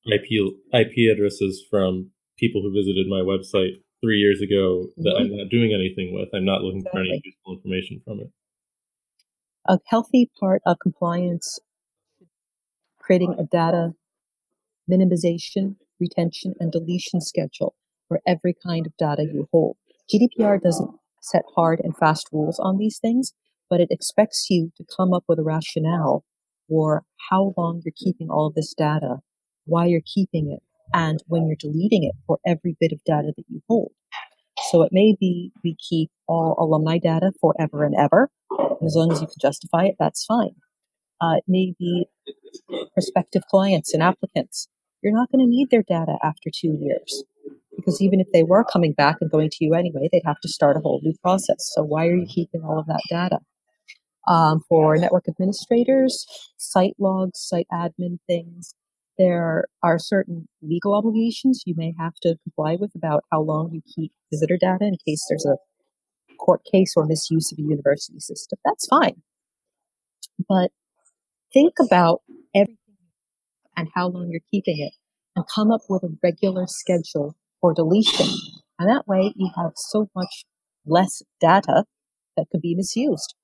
IP 0.06 0.54
IP 0.74 1.12
addresses 1.12 1.64
from 1.70 2.12
people 2.38 2.62
who 2.62 2.74
visited 2.74 3.08
my 3.08 3.22
website 3.22 3.82
three 4.02 4.18
years 4.18 4.42
ago 4.42 4.88
that 4.98 5.12
mm-hmm. 5.12 5.34
I'm 5.34 5.38
not 5.38 5.50
doing 5.50 5.74
anything 5.74 6.14
with. 6.14 6.30
I'm 6.34 6.46
not 6.46 6.62
looking 6.62 6.80
exactly. 6.80 7.00
for 7.00 7.06
any 7.06 7.22
useful 7.24 7.54
information 7.56 8.02
from 8.04 8.20
it. 8.22 8.32
A 9.68 9.78
healthy 9.88 10.30
part 10.40 10.62
of 10.66 10.78
compliance, 10.82 11.60
creating 13.00 13.36
a 13.38 13.44
data 13.44 13.94
minimization, 14.92 15.76
retention, 16.00 16.54
and 16.60 16.72
deletion 16.72 17.22
schedule 17.22 17.76
for 18.08 18.20
every 18.28 18.56
kind 18.66 18.86
of 18.86 18.98
data 18.98 19.24
you 19.24 19.48
hold. 19.52 19.78
GDPR 20.14 20.62
doesn't 20.62 20.92
set 21.22 21.44
hard 21.56 21.80
and 21.84 21.96
fast 21.96 22.28
rules 22.32 22.60
on 22.60 22.78
these 22.78 23.00
things, 23.00 23.34
but 23.70 23.80
it 23.80 23.88
expects 23.92 24.48
you 24.50 24.72
to 24.78 24.84
come 24.98 25.14
up 25.14 25.24
with 25.28 25.40
a 25.40 25.44
rationale 25.44 26.26
for 26.68 27.04
how 27.30 27.54
long 27.58 27.82
you're 27.86 27.94
keeping 27.96 28.30
all 28.30 28.48
of 28.48 28.56
this 28.56 28.74
data, 28.74 29.18
why 29.66 29.86
you're 29.86 30.02
keeping 30.06 30.52
it, 30.52 30.62
and 30.94 31.24
when 31.28 31.48
you're 31.48 31.56
deleting 31.58 32.04
it 32.04 32.16
for 32.28 32.40
every 32.46 32.76
bit 32.80 32.92
of 32.92 33.00
data 33.06 33.32
that 33.36 33.46
you 33.48 33.62
hold. 33.70 33.92
So 34.70 34.82
it 34.84 34.90
may 34.92 35.16
be 35.20 35.52
we 35.64 35.76
keep 35.90 36.10
all 36.28 36.56
alumni 36.60 36.98
data 36.98 37.32
forever 37.40 37.84
and 37.84 37.96
ever. 37.96 38.30
And 38.60 38.86
as 38.86 38.96
long 38.96 39.12
as 39.12 39.22
you 39.22 39.28
can 39.28 39.36
justify 39.42 39.86
it, 39.86 39.96
that's 40.00 40.26
fine. 40.26 40.56
Uh, 41.22 41.36
it 41.38 41.44
may 41.48 41.74
be 41.80 42.08
prospective 42.94 43.44
clients 43.50 43.94
and 43.94 44.04
applicants 44.04 44.68
you're 45.02 45.14
not 45.14 45.32
going 45.32 45.44
to 45.44 45.50
need 45.50 45.70
their 45.70 45.84
data 45.84 46.18
after 46.24 46.50
two 46.54 46.78
years. 46.80 47.24
Because 47.76 48.02
even 48.02 48.20
if 48.20 48.28
they 48.32 48.44
were 48.44 48.64
coming 48.64 48.94
back 48.94 49.18
and 49.22 49.32
going 49.32 49.50
to 49.50 49.66
you 49.66 49.74
anyway, 49.74 50.10
they'd 50.12 50.22
have 50.26 50.40
to 50.42 50.50
start 50.50 50.78
a 50.78 50.82
whole 50.82 51.00
new 51.04 51.14
process. 51.22 51.72
So 51.74 51.84
why 51.84 52.08
are 52.08 52.16
you 52.16 52.28
keeping 52.28 52.62
all 52.64 52.80
of 52.80 52.86
that 52.88 53.02
data? 53.10 53.40
Um, 54.28 54.62
for 54.70 54.96
network 54.98 55.28
administrators, 55.28 56.28
site 56.58 56.94
logs, 57.00 57.40
site 57.40 57.66
admin 57.74 58.20
things, 58.28 58.76
there 59.18 59.66
are 59.84 59.98
certain 60.00 60.48
legal 60.62 60.94
obligations 60.94 61.64
you 61.66 61.74
may 61.76 61.94
have 61.98 62.14
to 62.22 62.36
comply 62.44 62.78
with 62.80 62.92
about 62.96 63.24
how 63.32 63.42
long 63.42 63.72
you 63.72 63.82
keep 63.96 64.12
visitor 64.32 64.58
data 64.60 64.86
in 64.86 64.96
case 65.06 65.26
there's 65.28 65.46
a 65.46 65.58
court 66.38 66.62
case 66.72 66.94
or 66.96 67.06
misuse 67.06 67.52
of 67.52 67.60
a 67.60 67.62
university 67.62 68.20
system. 68.20 68.60
That's 68.64 68.88
fine. 68.88 69.22
But 70.48 70.72
think 71.54 71.74
about 71.80 72.22
everything 72.56 72.78
and 73.76 73.88
how 73.96 74.08
long 74.08 74.30
you're 74.30 74.42
keeping 74.52 74.80
it 74.80 74.94
and 75.36 75.46
come 75.54 75.72
up 75.72 75.82
with 75.90 76.04
a 76.04 76.10
regular 76.22 76.66
schedule 76.68 77.36
for 77.60 77.74
deletion. 77.74 78.28
And 78.80 78.90
that 78.90 79.08
way 79.08 79.34
you 79.36 79.50
have 79.56 79.72
so 79.76 80.10
much 80.16 80.46
less 80.86 81.22
data 81.40 81.86
that 82.36 82.48
could 82.52 82.62
be 82.62 82.76
misused. 82.76 83.36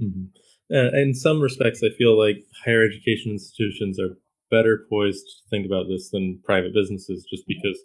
Mm-hmm. 0.00 0.24
Uh, 0.74 0.90
in 0.98 1.14
some 1.14 1.40
respects, 1.40 1.82
I 1.82 1.94
feel 1.96 2.18
like 2.18 2.44
higher 2.64 2.84
education 2.84 3.32
institutions 3.32 3.98
are 4.00 4.18
better 4.50 4.86
poised 4.88 5.24
to 5.24 5.48
think 5.50 5.66
about 5.66 5.86
this 5.88 6.10
than 6.10 6.40
private 6.44 6.72
businesses, 6.74 7.26
just 7.28 7.44
because, 7.46 7.78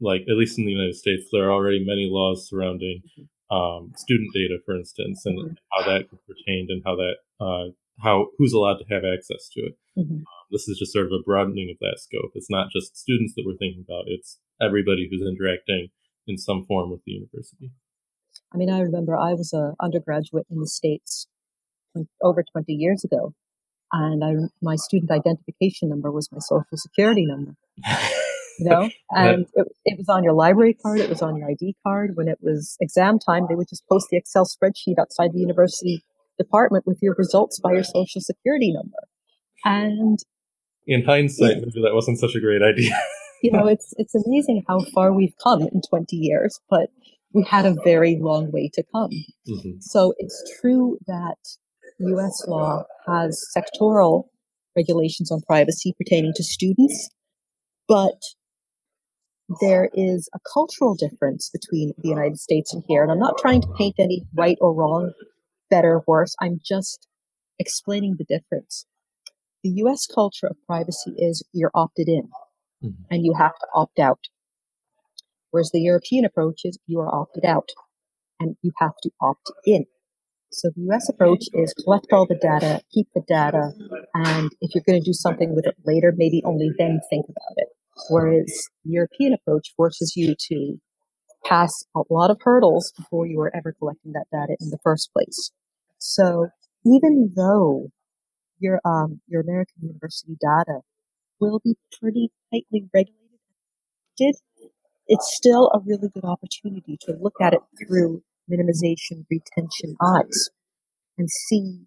like 0.00 0.22
at 0.22 0.36
least 0.36 0.58
in 0.58 0.64
the 0.64 0.72
United 0.72 0.94
States, 0.94 1.24
there 1.32 1.44
are 1.44 1.52
already 1.52 1.84
many 1.84 2.08
laws 2.10 2.48
surrounding 2.48 3.02
um, 3.50 3.92
student 3.96 4.30
data, 4.32 4.58
for 4.64 4.76
instance, 4.76 5.22
and 5.24 5.38
mm-hmm. 5.38 5.54
how 5.72 5.84
that 5.86 6.06
retained 6.28 6.70
and 6.70 6.82
how 6.84 6.96
that 6.96 7.14
uh, 7.40 7.72
how 8.02 8.26
who's 8.38 8.52
allowed 8.52 8.78
to 8.78 8.84
have 8.90 9.02
access 9.04 9.48
to 9.52 9.60
it. 9.60 9.78
Mm-hmm. 9.98 10.22
This 10.54 10.68
is 10.68 10.78
just 10.78 10.92
sort 10.92 11.06
of 11.06 11.12
a 11.12 11.22
broadening 11.26 11.68
of 11.68 11.78
that 11.80 11.98
scope. 11.98 12.30
It's 12.34 12.48
not 12.48 12.68
just 12.70 12.96
students 12.96 13.34
that 13.34 13.42
we're 13.44 13.56
thinking 13.56 13.84
about; 13.84 14.04
it's 14.06 14.38
everybody 14.62 15.08
who's 15.10 15.26
interacting 15.26 15.88
in 16.28 16.38
some 16.38 16.64
form 16.64 16.90
with 16.90 17.00
the 17.04 17.12
university. 17.12 17.72
I 18.52 18.56
mean, 18.56 18.70
I 18.70 18.78
remember 18.78 19.16
I 19.16 19.34
was 19.34 19.52
an 19.52 19.74
undergraduate 19.80 20.46
in 20.48 20.60
the 20.60 20.68
states 20.68 21.26
over 22.22 22.44
20 22.44 22.72
years 22.72 23.02
ago, 23.02 23.34
and 23.92 24.24
I, 24.24 24.34
my 24.62 24.76
student 24.76 25.10
identification 25.10 25.88
number 25.88 26.12
was 26.12 26.30
my 26.30 26.38
social 26.38 26.76
security 26.76 27.26
number. 27.26 27.54
you 28.58 28.70
know, 28.70 28.90
and 29.10 29.46
it, 29.54 29.66
it 29.84 29.98
was 29.98 30.08
on 30.08 30.22
your 30.22 30.34
library 30.34 30.74
card, 30.74 31.00
it 31.00 31.08
was 31.08 31.20
on 31.20 31.36
your 31.36 31.50
ID 31.50 31.74
card. 31.82 32.16
When 32.16 32.28
it 32.28 32.38
was 32.40 32.76
exam 32.80 33.18
time, 33.18 33.46
they 33.48 33.56
would 33.56 33.68
just 33.68 33.86
post 33.88 34.08
the 34.10 34.16
Excel 34.16 34.46
spreadsheet 34.46 35.00
outside 35.00 35.32
the 35.32 35.40
university 35.40 36.02
department 36.38 36.86
with 36.86 36.98
your 37.02 37.14
results 37.16 37.60
by 37.60 37.72
your 37.72 37.84
social 37.84 38.20
security 38.20 38.72
number. 38.72 38.98
And 39.64 40.18
in 40.86 41.04
hindsight, 41.04 41.56
maybe 41.56 41.82
that 41.82 41.94
wasn't 41.94 42.18
such 42.18 42.34
a 42.34 42.40
great 42.40 42.62
idea. 42.62 42.98
you 43.42 43.50
know, 43.50 43.66
it's 43.66 43.92
it's 43.98 44.14
amazing 44.14 44.64
how 44.68 44.80
far 44.94 45.12
we've 45.12 45.34
come 45.42 45.62
in 45.62 45.80
20 45.88 46.16
years, 46.16 46.60
but 46.68 46.90
we 47.32 47.44
had 47.44 47.66
a 47.66 47.74
very 47.84 48.16
long 48.20 48.50
way 48.52 48.70
to 48.74 48.82
come. 48.92 49.10
Mm-hmm. 49.48 49.80
So 49.80 50.14
it's 50.18 50.58
true 50.60 50.98
that 51.06 51.36
US 51.98 52.44
law 52.46 52.84
has 53.06 53.44
sectoral 53.56 54.24
regulations 54.76 55.30
on 55.30 55.40
privacy 55.42 55.94
pertaining 55.98 56.32
to 56.36 56.44
students, 56.44 57.10
but 57.88 58.20
there 59.60 59.90
is 59.92 60.28
a 60.34 60.38
cultural 60.52 60.94
difference 60.94 61.50
between 61.52 61.92
the 61.98 62.08
United 62.08 62.38
States 62.38 62.72
and 62.72 62.82
here. 62.88 63.02
And 63.02 63.12
I'm 63.12 63.18
not 63.18 63.38
trying 63.38 63.60
to 63.62 63.68
paint 63.76 63.96
any 63.98 64.22
right 64.34 64.56
or 64.60 64.74
wrong, 64.74 65.12
better, 65.70 65.96
or 65.96 66.04
worse. 66.06 66.34
I'm 66.40 66.60
just 66.64 67.06
explaining 67.58 68.16
the 68.18 68.24
difference. 68.24 68.86
The 69.64 69.70
US 69.84 70.06
culture 70.06 70.46
of 70.46 70.58
privacy 70.66 71.14
is 71.16 71.42
you're 71.54 71.70
opted 71.74 72.06
in 72.06 72.28
mm-hmm. 72.84 73.02
and 73.10 73.24
you 73.24 73.32
have 73.32 73.54
to 73.58 73.66
opt 73.74 73.98
out. 73.98 74.20
Whereas 75.50 75.70
the 75.72 75.80
European 75.80 76.26
approach 76.26 76.60
is 76.64 76.78
you 76.86 77.00
are 77.00 77.12
opted 77.12 77.46
out 77.46 77.70
and 78.38 78.56
you 78.60 78.72
have 78.78 78.92
to 79.02 79.10
opt 79.22 79.50
in. 79.64 79.86
So 80.52 80.70
the 80.76 80.92
US 80.92 81.08
approach 81.08 81.46
is 81.54 81.72
collect 81.82 82.12
all 82.12 82.26
the 82.26 82.34
data, 82.34 82.82
keep 82.92 83.08
the 83.14 83.22
data, 83.26 83.72
and 84.12 84.50
if 84.60 84.74
you're 84.74 84.84
going 84.86 85.00
to 85.00 85.04
do 85.04 85.14
something 85.14 85.54
with 85.56 85.66
it 85.66 85.76
later, 85.86 86.12
maybe 86.14 86.42
only 86.44 86.70
then 86.78 87.00
think 87.08 87.24
about 87.24 87.54
it. 87.56 87.68
Whereas 88.10 88.68
the 88.84 88.92
European 88.92 89.32
approach 89.32 89.72
forces 89.76 90.12
you 90.14 90.34
to 90.50 90.76
pass 91.44 91.86
a 91.96 92.02
lot 92.10 92.30
of 92.30 92.38
hurdles 92.42 92.92
before 92.98 93.26
you 93.26 93.40
are 93.40 93.56
ever 93.56 93.74
collecting 93.78 94.12
that 94.12 94.26
data 94.30 94.56
in 94.60 94.68
the 94.68 94.78
first 94.84 95.10
place. 95.14 95.52
So 95.98 96.48
even 96.84 97.32
though 97.34 97.88
your 98.64 98.80
um, 98.84 99.20
your 99.28 99.42
American 99.42 99.76
university 99.82 100.36
data 100.40 100.80
will 101.40 101.60
be 101.62 101.76
pretty 102.00 102.30
tightly 102.50 102.88
regulated, 102.92 103.44
Did 104.16 104.36
it's 105.06 105.36
still 105.36 105.70
a 105.74 105.80
really 105.84 106.08
good 106.08 106.24
opportunity 106.24 106.96
to 107.02 107.14
look 107.20 107.36
at 107.40 107.52
it 107.52 107.60
through 107.78 108.22
minimization 108.50 109.26
retention 109.30 109.96
eyes 110.02 110.48
and 111.18 111.28
see 111.30 111.82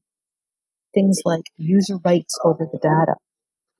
things 0.93 1.19
like 1.25 1.45
user 1.57 1.97
rights 2.05 2.37
over 2.43 2.67
the 2.71 2.77
data. 2.77 3.15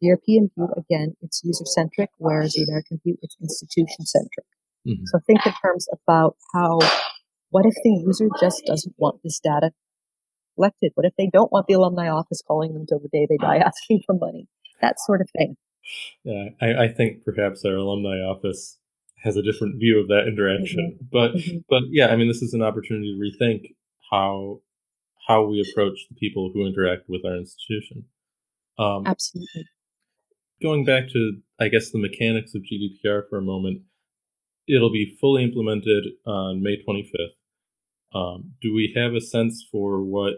The 0.01 0.07
European 0.07 0.49
view, 0.55 0.69
again, 0.77 1.13
it's 1.21 1.41
user 1.43 1.65
centric, 1.65 2.09
whereas 2.17 2.53
the 2.53 2.63
American 2.63 2.99
view, 3.03 3.17
it's 3.21 3.35
institution 3.41 4.05
centric. 4.05 4.45
Mm-hmm. 4.87 5.05
So 5.05 5.19
think 5.25 5.45
in 5.45 5.53
terms 5.61 5.87
about 5.91 6.35
how, 6.53 6.79
what 7.49 7.65
if 7.65 7.75
the 7.83 8.03
user 8.05 8.27
just 8.39 8.63
doesn't 8.65 8.95
want 8.97 9.21
this 9.23 9.39
data 9.39 9.71
collected? 10.57 10.91
What 10.95 11.05
if 11.05 11.13
they 11.17 11.29
don't 11.31 11.51
want 11.51 11.67
the 11.67 11.75
alumni 11.75 12.09
office 12.09 12.41
calling 12.45 12.73
them 12.73 12.85
till 12.85 12.99
the 12.99 13.09
day 13.09 13.25
they 13.29 13.37
die 13.37 13.57
asking 13.65 14.01
for 14.05 14.15
money? 14.15 14.47
That 14.81 14.97
sort 15.05 15.21
of 15.21 15.29
thing. 15.37 15.55
Yeah, 16.23 16.49
I, 16.61 16.85
I 16.85 16.87
think 16.89 17.23
perhaps 17.23 17.63
our 17.63 17.75
alumni 17.75 18.17
office 18.17 18.77
has 19.23 19.37
a 19.37 19.41
different 19.41 19.79
view 19.79 19.99
of 19.99 20.07
that 20.07 20.27
interaction. 20.27 20.97
Mm-hmm. 20.97 21.05
But 21.11 21.35
mm-hmm. 21.35 21.57
but 21.69 21.83
yeah, 21.91 22.07
I 22.07 22.15
mean, 22.15 22.27
this 22.27 22.41
is 22.41 22.53
an 22.53 22.61
opportunity 22.61 23.15
to 23.15 23.43
rethink 23.45 23.75
how 24.11 24.61
how 25.27 25.45
we 25.45 25.65
approach 25.69 25.99
the 26.09 26.15
people 26.15 26.51
who 26.53 26.65
interact 26.65 27.03
with 27.07 27.21
our 27.25 27.35
institution. 27.35 28.05
Um, 28.79 29.05
Absolutely. 29.05 29.65
Going 30.61 30.85
back 30.85 31.09
to, 31.13 31.39
I 31.59 31.67
guess, 31.67 31.91
the 31.91 31.99
mechanics 31.99 32.55
of 32.55 32.61
GDPR 32.61 33.23
for 33.29 33.37
a 33.37 33.41
moment, 33.41 33.81
it'll 34.67 34.91
be 34.91 35.17
fully 35.19 35.43
implemented 35.43 36.05
on 36.25 36.63
May 36.63 36.77
25th. 36.87 37.35
Um, 38.15 38.53
do 38.61 38.73
we 38.73 38.93
have 38.95 39.13
a 39.13 39.21
sense 39.21 39.65
for 39.71 40.01
what 40.01 40.33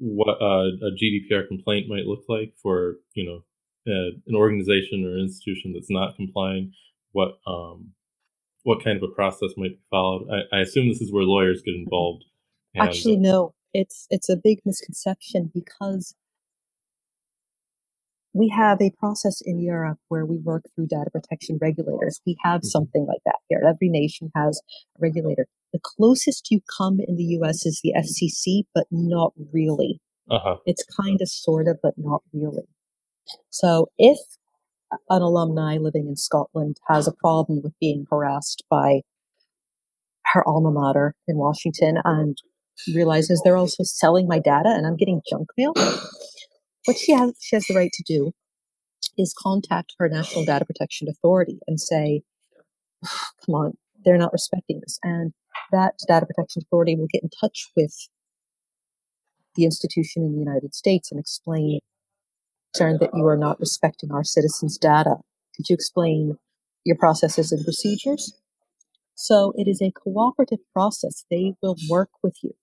what 0.00 0.40
uh, 0.40 0.66
a 0.66 0.90
GDPR 0.90 1.46
complaint 1.46 1.86
might 1.88 2.06
look 2.06 2.24
like 2.28 2.54
for 2.60 2.96
you 3.14 3.24
know 3.24 3.44
uh, 3.86 4.10
an 4.26 4.34
organization 4.34 5.04
or 5.04 5.16
institution 5.16 5.72
that's 5.72 5.90
not 5.90 6.16
complying? 6.16 6.72
what 7.12 7.38
um, 7.46 7.90
what 8.62 8.84
kind 8.84 8.96
of 8.96 9.02
a 9.02 9.14
process 9.14 9.50
might 9.56 9.70
be 9.70 9.80
followed? 9.90 10.28
I, 10.30 10.56
I 10.56 10.60
assume 10.60 10.88
this 10.88 11.00
is 11.00 11.12
where 11.12 11.24
lawyers 11.24 11.62
get 11.64 11.74
involved. 11.74 12.24
And, 12.74 12.88
Actually, 12.88 13.16
no. 13.16 13.54
It's 13.72 14.08
it's 14.10 14.28
a 14.28 14.36
big 14.36 14.58
misconception 14.64 15.52
because 15.54 16.16
we 18.32 18.48
have 18.48 18.80
a 18.80 18.90
process 18.98 19.40
in 19.44 19.60
Europe 19.60 19.98
where 20.08 20.26
we 20.26 20.38
work 20.38 20.64
through 20.74 20.88
data 20.88 21.10
protection 21.10 21.58
regulators. 21.60 22.20
We 22.26 22.36
have 22.42 22.62
mm-hmm. 22.62 22.68
something 22.68 23.06
like 23.06 23.20
that 23.26 23.36
here. 23.48 23.62
Every 23.64 23.88
nation 23.88 24.32
has 24.34 24.60
a 24.98 25.00
regulator. 25.00 25.46
The 25.72 25.80
closest 25.82 26.48
you 26.50 26.60
come 26.76 26.98
in 27.06 27.16
the 27.16 27.38
US 27.40 27.64
is 27.66 27.80
the 27.82 27.94
FCC, 27.96 28.64
but 28.74 28.86
not 28.90 29.32
really. 29.52 30.00
Uh-huh. 30.30 30.56
It's 30.66 30.84
kind 30.84 31.20
of, 31.20 31.28
sort 31.28 31.68
of, 31.68 31.78
but 31.82 31.94
not 31.96 32.22
really. 32.32 32.68
So 33.50 33.88
if 33.98 34.18
an 35.08 35.22
alumni 35.22 35.76
living 35.76 36.06
in 36.08 36.16
Scotland 36.16 36.78
has 36.88 37.06
a 37.06 37.12
problem 37.12 37.60
with 37.62 37.72
being 37.80 38.06
harassed 38.10 38.64
by 38.68 39.02
her 40.32 40.46
alma 40.46 40.70
mater 40.70 41.14
in 41.26 41.36
Washington 41.36 41.98
and 42.04 42.38
realizes 42.94 43.40
they're 43.42 43.56
also 43.56 43.82
selling 43.82 44.26
my 44.26 44.38
data 44.38 44.68
and 44.68 44.86
I'm 44.86 44.96
getting 44.96 45.20
junk 45.28 45.48
mail. 45.56 45.72
What 46.86 46.96
she 46.96 47.12
has 47.12 47.34
she 47.40 47.56
has 47.56 47.66
the 47.66 47.74
right 47.74 47.90
to 47.92 48.02
do 48.06 48.32
is 49.18 49.34
contact 49.36 49.94
her 49.98 50.08
National 50.08 50.44
Data 50.44 50.64
Protection 50.64 51.08
Authority 51.08 51.58
and 51.66 51.80
say, 51.80 52.22
come 53.04 53.54
on, 53.54 53.72
they're 54.04 54.16
not 54.16 54.32
respecting 54.32 54.80
this. 54.80 54.98
And 55.02 55.32
that 55.72 55.94
Data 56.06 56.26
Protection 56.26 56.62
Authority 56.64 56.96
will 56.96 57.08
get 57.12 57.22
in 57.22 57.30
touch 57.40 57.70
with 57.76 57.94
the 59.56 59.64
institution 59.64 60.22
in 60.22 60.32
the 60.32 60.38
United 60.38 60.74
States 60.74 61.10
and 61.10 61.20
explain 61.20 61.80
concerned 62.72 63.00
that 63.00 63.10
you 63.14 63.26
are 63.26 63.36
not 63.36 63.58
respecting 63.58 64.12
our 64.12 64.24
citizens' 64.24 64.78
data. 64.78 65.16
Could 65.56 65.68
you 65.68 65.74
explain 65.74 66.36
your 66.84 66.96
processes 66.96 67.52
and 67.52 67.64
procedures? 67.64 68.32
So 69.14 69.52
it 69.56 69.68
is 69.68 69.82
a 69.82 69.90
cooperative 69.90 70.60
process. 70.72 71.24
They 71.30 71.54
will 71.62 71.76
work 71.88 72.10
with 72.22 72.36
you. 72.42 72.54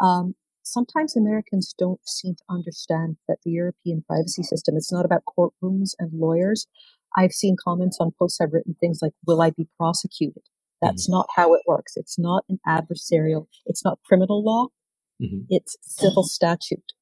Um, 0.00 0.34
sometimes 0.62 1.16
Americans 1.16 1.74
don't 1.78 2.00
seem 2.06 2.34
to 2.34 2.44
understand 2.50 3.16
that 3.28 3.38
the 3.44 3.52
European 3.52 4.04
privacy 4.06 4.42
system, 4.42 4.76
it's 4.76 4.92
not 4.92 5.04
about 5.04 5.22
courtrooms 5.24 5.94
and 5.98 6.12
lawyers. 6.12 6.66
I've 7.16 7.32
seen 7.32 7.56
comments 7.62 7.96
on 7.98 8.12
posts 8.18 8.40
I've 8.40 8.52
written 8.52 8.76
things 8.78 8.98
like, 9.00 9.12
will 9.26 9.40
I 9.40 9.50
be 9.50 9.68
prosecuted? 9.78 10.42
That's 10.82 11.06
mm-hmm. 11.06 11.16
not 11.16 11.28
how 11.34 11.54
it 11.54 11.62
works. 11.66 11.94
It's 11.96 12.18
not 12.18 12.44
an 12.48 12.58
adversarial, 12.66 13.46
it's 13.66 13.84
not 13.84 13.98
criminal 14.04 14.44
law. 14.44 14.68
Mm-hmm. 15.22 15.46
It's 15.48 15.76
civil 15.80 16.24
statute. 16.24 16.92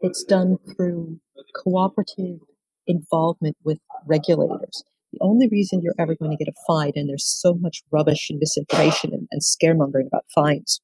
It's 0.00 0.24
done 0.24 0.56
through 0.74 1.20
cooperative 1.54 2.38
involvement 2.86 3.56
with 3.64 3.78
regulators. 4.06 4.84
The 5.12 5.18
only 5.20 5.48
reason 5.48 5.80
you're 5.82 5.94
ever 5.98 6.14
going 6.14 6.30
to 6.30 6.36
get 6.36 6.52
a 6.52 6.56
fine, 6.66 6.92
and 6.94 7.08
there's 7.08 7.26
so 7.26 7.54
much 7.54 7.82
rubbish 7.90 8.28
and 8.30 8.38
misinformation 8.38 9.12
and, 9.12 9.28
and 9.30 9.42
scaremongering 9.42 10.06
about 10.06 10.24
fines. 10.34 10.80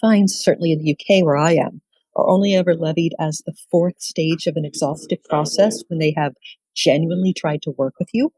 Fines, 0.00 0.34
certainly 0.34 0.72
in 0.72 0.78
the 0.78 0.92
UK 0.92 1.24
where 1.24 1.36
I 1.36 1.52
am, 1.52 1.82
are 2.16 2.28
only 2.28 2.54
ever 2.54 2.74
levied 2.74 3.14
as 3.20 3.42
the 3.46 3.54
fourth 3.70 4.00
stage 4.00 4.46
of 4.46 4.56
an 4.56 4.64
exhaustive 4.64 5.22
process 5.24 5.82
when 5.88 5.98
they 5.98 6.12
have 6.16 6.34
genuinely 6.74 7.32
tried 7.32 7.62
to 7.62 7.74
work 7.76 7.94
with 7.98 8.08
you 8.12 8.32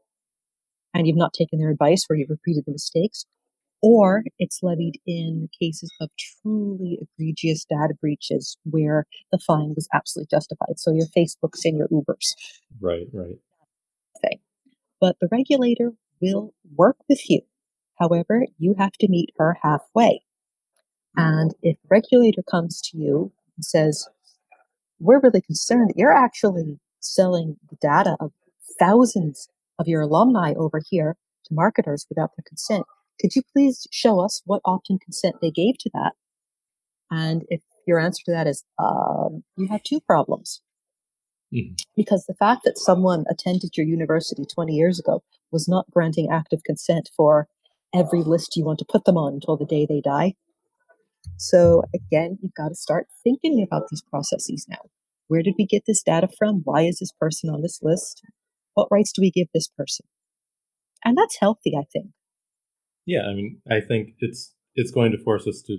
and 0.93 1.07
you've 1.07 1.17
not 1.17 1.33
taken 1.33 1.59
their 1.59 1.71
advice 1.71 2.05
or 2.09 2.15
you've 2.15 2.29
repeated 2.29 2.63
the 2.65 2.71
mistakes, 2.71 3.25
or 3.81 4.19
mm-hmm. 4.19 4.27
it's 4.39 4.59
levied 4.63 4.99
in 5.05 5.49
cases 5.59 5.91
of 5.99 6.09
truly 6.41 6.99
egregious 7.01 7.65
data 7.65 7.93
breaches 7.99 8.57
where 8.63 9.05
the 9.31 9.39
fine 9.39 9.73
was 9.75 9.87
absolutely 9.93 10.29
justified. 10.31 10.77
So 10.79 10.91
your 10.91 11.07
Facebooks 11.07 11.65
and 11.65 11.77
your 11.77 11.87
Ubers. 11.89 12.33
Right, 12.79 13.07
right. 13.13 13.37
Thing. 14.21 14.39
But 15.01 15.17
the 15.19 15.27
regulator 15.31 15.91
will 16.21 16.53
work 16.75 16.97
with 17.09 17.29
you. 17.29 17.41
However, 17.99 18.47
you 18.57 18.75
have 18.77 18.93
to 18.93 19.09
meet 19.09 19.31
her 19.37 19.57
halfway. 19.61 20.21
And 21.15 21.51
mm-hmm. 21.51 21.67
if 21.67 21.77
the 21.81 21.87
regulator 21.89 22.43
comes 22.49 22.81
to 22.89 22.97
you 22.97 23.31
and 23.57 23.65
says, 23.65 24.07
we're 24.99 25.19
really 25.19 25.41
concerned 25.41 25.89
that 25.89 25.97
you're 25.97 26.15
actually 26.15 26.79
selling 27.01 27.57
the 27.69 27.75
data 27.81 28.15
of 28.21 28.31
thousands 28.79 29.49
of 29.79 29.87
your 29.87 30.01
alumni 30.01 30.53
over 30.53 30.81
here 30.89 31.15
to 31.45 31.53
marketers 31.53 32.05
without 32.09 32.31
their 32.37 32.43
consent. 32.47 32.85
Could 33.19 33.35
you 33.35 33.41
please 33.53 33.87
show 33.91 34.19
us 34.19 34.41
what 34.45 34.61
opt-in 34.65 34.99
consent 34.99 35.35
they 35.41 35.51
gave 35.51 35.77
to 35.79 35.89
that? 35.93 36.13
And 37.11 37.43
if 37.49 37.61
your 37.85 37.99
answer 37.99 38.23
to 38.25 38.31
that 38.31 38.47
is, 38.47 38.63
um, 38.79 39.43
you 39.57 39.67
have 39.67 39.83
two 39.83 39.99
problems. 40.01 40.61
Mm-hmm. 41.53 41.73
Because 41.95 42.25
the 42.25 42.33
fact 42.33 42.63
that 42.65 42.77
someone 42.77 43.25
attended 43.29 43.77
your 43.77 43.85
university 43.85 44.45
20 44.45 44.73
years 44.73 44.99
ago 44.99 45.23
was 45.51 45.67
not 45.67 45.89
granting 45.91 46.29
active 46.31 46.63
consent 46.65 47.11
for 47.15 47.47
every 47.93 48.23
list 48.23 48.57
you 48.57 48.65
want 48.65 48.79
to 48.79 48.85
put 48.89 49.05
them 49.05 49.17
on 49.17 49.33
until 49.33 49.55
the 49.55 49.65
day 49.65 49.85
they 49.85 50.01
die. 50.01 50.33
So 51.37 51.83
again, 51.93 52.39
you've 52.41 52.55
got 52.55 52.69
to 52.69 52.75
start 52.75 53.07
thinking 53.23 53.61
about 53.61 53.89
these 53.89 54.01
processes 54.01 54.65
now. 54.67 54.79
Where 55.27 55.43
did 55.43 55.55
we 55.57 55.65
get 55.65 55.83
this 55.85 56.03
data 56.03 56.27
from? 56.37 56.61
Why 56.63 56.81
is 56.81 56.99
this 56.99 57.11
person 57.11 57.49
on 57.49 57.61
this 57.61 57.79
list? 57.81 58.23
What 58.73 58.87
rights 58.91 59.11
do 59.11 59.21
we 59.21 59.31
give 59.31 59.47
this 59.53 59.67
person? 59.67 60.05
And 61.05 61.17
that's 61.17 61.37
healthy, 61.39 61.73
I 61.77 61.83
think. 61.91 62.11
Yeah, 63.05 63.23
I 63.23 63.33
mean, 63.33 63.61
I 63.69 63.81
think 63.81 64.15
it's 64.19 64.53
it's 64.75 64.91
going 64.91 65.11
to 65.11 65.23
force 65.23 65.45
us 65.47 65.61
to 65.67 65.77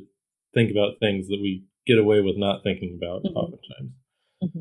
think 0.53 0.71
about 0.71 1.01
things 1.01 1.27
that 1.29 1.39
we 1.41 1.65
get 1.87 1.99
away 1.99 2.21
with 2.21 2.37
not 2.37 2.63
thinking 2.63 2.99
about 3.01 3.25
mm-hmm. 3.25 3.37
oftentimes. 3.37 3.93
Mm-hmm. 4.43 4.61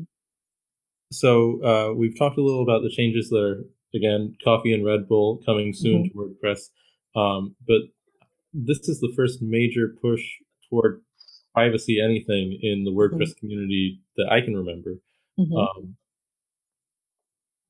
So 1.12 1.62
uh, 1.62 1.94
we've 1.94 2.18
talked 2.18 2.38
a 2.38 2.42
little 2.42 2.62
about 2.62 2.82
the 2.82 2.90
changes 2.90 3.28
that 3.28 3.38
are 3.38 3.64
again 3.94 4.36
coffee 4.42 4.72
and 4.72 4.84
Red 4.84 5.08
Bull 5.08 5.40
coming 5.46 5.72
soon 5.72 6.04
mm-hmm. 6.04 6.18
to 6.18 6.34
WordPress, 6.34 6.70
um, 7.14 7.54
but 7.66 7.82
this 8.52 8.88
is 8.88 9.00
the 9.00 9.12
first 9.14 9.40
major 9.42 9.94
push 10.00 10.22
toward 10.68 11.02
privacy 11.54 12.00
anything 12.02 12.58
in 12.62 12.84
the 12.84 12.90
WordPress 12.90 13.30
mm-hmm. 13.30 13.40
community 13.40 14.00
that 14.16 14.26
I 14.30 14.40
can 14.40 14.56
remember. 14.56 14.94
Mm-hmm. 15.38 15.56
Um, 15.56 15.96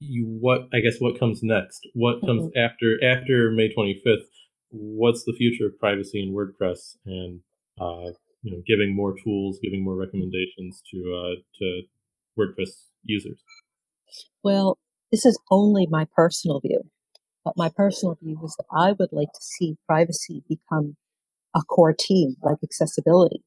you 0.01 0.25
what 0.41 0.69
I 0.73 0.81
guess 0.81 0.99
what 0.99 1.19
comes 1.19 1.43
next? 1.43 1.87
What 1.95 2.21
comes 2.21 2.45
mm-hmm. 2.45 2.59
after 2.59 3.03
after 3.03 3.51
May 3.51 3.73
25th? 3.75 4.27
What's 4.71 5.25
the 5.25 5.35
future 5.37 5.67
of 5.67 5.79
privacy 5.79 6.23
in 6.23 6.35
WordPress 6.35 6.97
and 7.07 7.41
uh, 7.81 8.13
you 8.43 8.53
know 8.53 8.63
giving 8.67 8.95
more 8.95 9.15
tools, 9.23 9.59
giving 9.63 9.85
more 9.85 9.97
recommendations 9.97 10.83
to 10.91 10.99
uh, 11.15 11.35
to 11.59 11.83
WordPress 12.39 12.71
users? 13.05 13.39
Well, 14.43 14.79
this 15.11 15.25
is 15.25 15.39
only 15.51 15.87
my 15.87 16.07
personal 16.15 16.61
view, 16.61 16.83
but 17.45 17.57
my 17.57 17.71
personal 17.75 18.19
view 18.21 18.39
is 18.45 18.55
that 18.57 18.67
I 18.73 18.93
would 18.93 19.13
like 19.13 19.33
to 19.33 19.41
see 19.41 19.77
privacy 19.87 20.43
become 20.49 20.97
a 21.55 21.63
core 21.63 21.95
team 21.99 22.37
like 22.43 22.59
accessibility. 22.63 23.43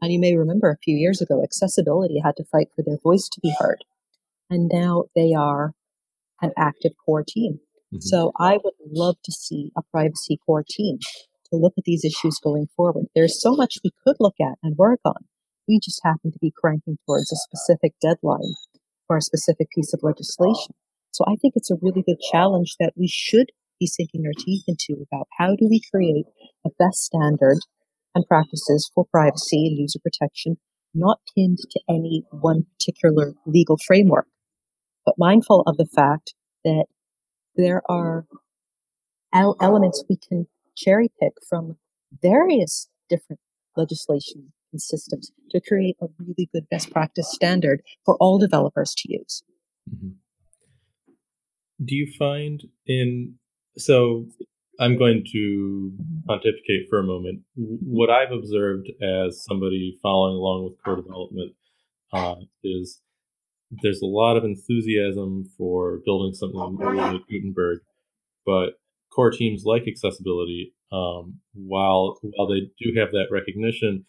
And 0.00 0.12
you 0.12 0.20
may 0.20 0.36
remember 0.36 0.70
a 0.70 0.78
few 0.78 0.96
years 0.96 1.20
ago, 1.20 1.42
accessibility 1.42 2.20
had 2.24 2.36
to 2.36 2.44
fight 2.44 2.68
for 2.74 2.82
their 2.82 2.98
voice 2.98 3.28
to 3.28 3.40
be 3.40 3.52
heard. 3.58 3.84
And 4.48 4.70
now 4.72 5.04
they 5.16 5.34
are 5.34 5.74
an 6.40 6.52
active 6.56 6.92
core 7.04 7.24
team. 7.26 7.60
Mm-hmm. 7.92 8.00
So 8.00 8.32
I 8.38 8.58
would 8.62 8.74
love 8.86 9.16
to 9.24 9.32
see 9.32 9.70
a 9.76 9.82
privacy 9.90 10.38
core 10.44 10.64
team 10.68 10.98
to 11.50 11.56
look 11.56 11.74
at 11.78 11.84
these 11.84 12.04
issues 12.04 12.38
going 12.42 12.66
forward. 12.76 13.06
There's 13.14 13.40
so 13.40 13.54
much 13.54 13.78
we 13.82 13.90
could 14.04 14.16
look 14.20 14.36
at 14.40 14.58
and 14.62 14.76
work 14.76 15.00
on. 15.04 15.24
We 15.66 15.80
just 15.82 16.00
happen 16.04 16.32
to 16.32 16.38
be 16.38 16.52
cranking 16.56 16.98
towards 17.06 17.32
a 17.32 17.36
specific 17.36 17.94
deadline 18.00 18.54
for 19.06 19.16
a 19.16 19.22
specific 19.22 19.68
piece 19.74 19.92
of 19.92 20.00
legislation. 20.02 20.74
So 21.12 21.24
I 21.26 21.36
think 21.40 21.54
it's 21.56 21.70
a 21.70 21.78
really 21.80 22.02
good 22.02 22.20
challenge 22.30 22.76
that 22.78 22.92
we 22.96 23.08
should 23.08 23.46
be 23.80 23.86
sinking 23.86 24.24
our 24.26 24.32
teeth 24.36 24.64
into 24.66 25.02
about 25.10 25.28
how 25.38 25.56
do 25.56 25.66
we 25.68 25.80
create 25.92 26.26
a 26.66 26.70
best 26.78 26.98
standard 27.04 27.58
and 28.14 28.26
practices 28.26 28.90
for 28.94 29.06
privacy 29.10 29.66
and 29.66 29.78
user 29.78 29.98
protection, 30.02 30.56
not 30.94 31.20
pinned 31.34 31.58
to 31.70 31.80
any 31.88 32.24
one 32.30 32.66
particular 32.74 33.34
legal 33.46 33.78
framework, 33.86 34.26
but 35.08 35.14
mindful 35.16 35.62
of 35.62 35.78
the 35.78 35.86
fact 35.86 36.34
that 36.64 36.84
there 37.56 37.80
are 37.90 38.26
elements 39.32 40.04
we 40.06 40.18
can 40.18 40.46
cherry 40.76 41.10
pick 41.18 41.32
from 41.48 41.78
various 42.20 42.90
different 43.08 43.40
legislation 43.74 44.52
and 44.70 44.82
systems 44.82 45.32
to 45.50 45.62
create 45.66 45.96
a 46.02 46.08
really 46.18 46.46
good 46.52 46.68
best 46.70 46.90
practice 46.90 47.32
standard 47.32 47.80
for 48.04 48.16
all 48.20 48.38
developers 48.38 48.94
to 48.98 49.10
use. 49.10 49.42
Mm-hmm. 49.90 50.10
Do 51.82 51.94
you 51.94 52.12
find 52.18 52.62
in 52.86 53.36
so 53.78 54.26
I'm 54.78 54.98
going 54.98 55.24
to 55.32 55.92
pontificate 56.26 56.88
for 56.90 56.98
a 56.98 57.02
moment. 57.02 57.40
What 57.56 58.10
I've 58.10 58.32
observed 58.32 58.90
as 59.02 59.42
somebody 59.42 59.98
following 60.02 60.36
along 60.36 60.64
with 60.64 60.84
core 60.84 60.96
development 60.96 61.52
uh, 62.12 62.34
is 62.62 63.00
there's 63.70 64.00
a 64.00 64.06
lot 64.06 64.36
of 64.36 64.44
enthusiasm 64.44 65.50
for 65.56 66.00
building 66.04 66.34
something 66.34 66.58
like 66.58 67.26
Gutenberg, 67.28 67.80
but 68.46 68.80
core 69.10 69.30
teams 69.30 69.64
like 69.64 69.86
accessibility, 69.86 70.74
um, 70.92 71.40
while 71.54 72.18
while 72.22 72.48
they 72.48 72.70
do 72.80 72.98
have 72.98 73.10
that 73.12 73.26
recognition, 73.30 74.04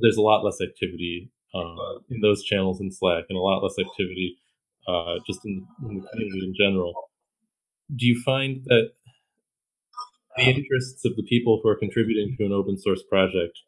there's 0.00 0.16
a 0.16 0.22
lot 0.22 0.44
less 0.44 0.60
activity 0.60 1.30
uh, 1.54 1.98
in 2.10 2.20
those 2.20 2.42
channels 2.42 2.80
in 2.80 2.90
Slack, 2.90 3.24
and 3.28 3.38
a 3.38 3.40
lot 3.40 3.62
less 3.62 3.78
activity 3.78 4.36
uh, 4.88 5.16
just 5.26 5.44
in, 5.44 5.66
in 5.88 6.00
the 6.00 6.08
community 6.08 6.44
in 6.44 6.54
general. 6.58 7.10
Do 7.94 8.06
you 8.06 8.20
find 8.22 8.64
that 8.66 8.90
the 10.36 10.44
interests 10.44 11.04
of 11.04 11.16
the 11.16 11.24
people 11.24 11.60
who 11.62 11.68
are 11.68 11.76
contributing 11.76 12.36
to 12.38 12.44
an 12.44 12.52
open 12.52 12.78
source 12.78 13.02
project, 13.02 13.58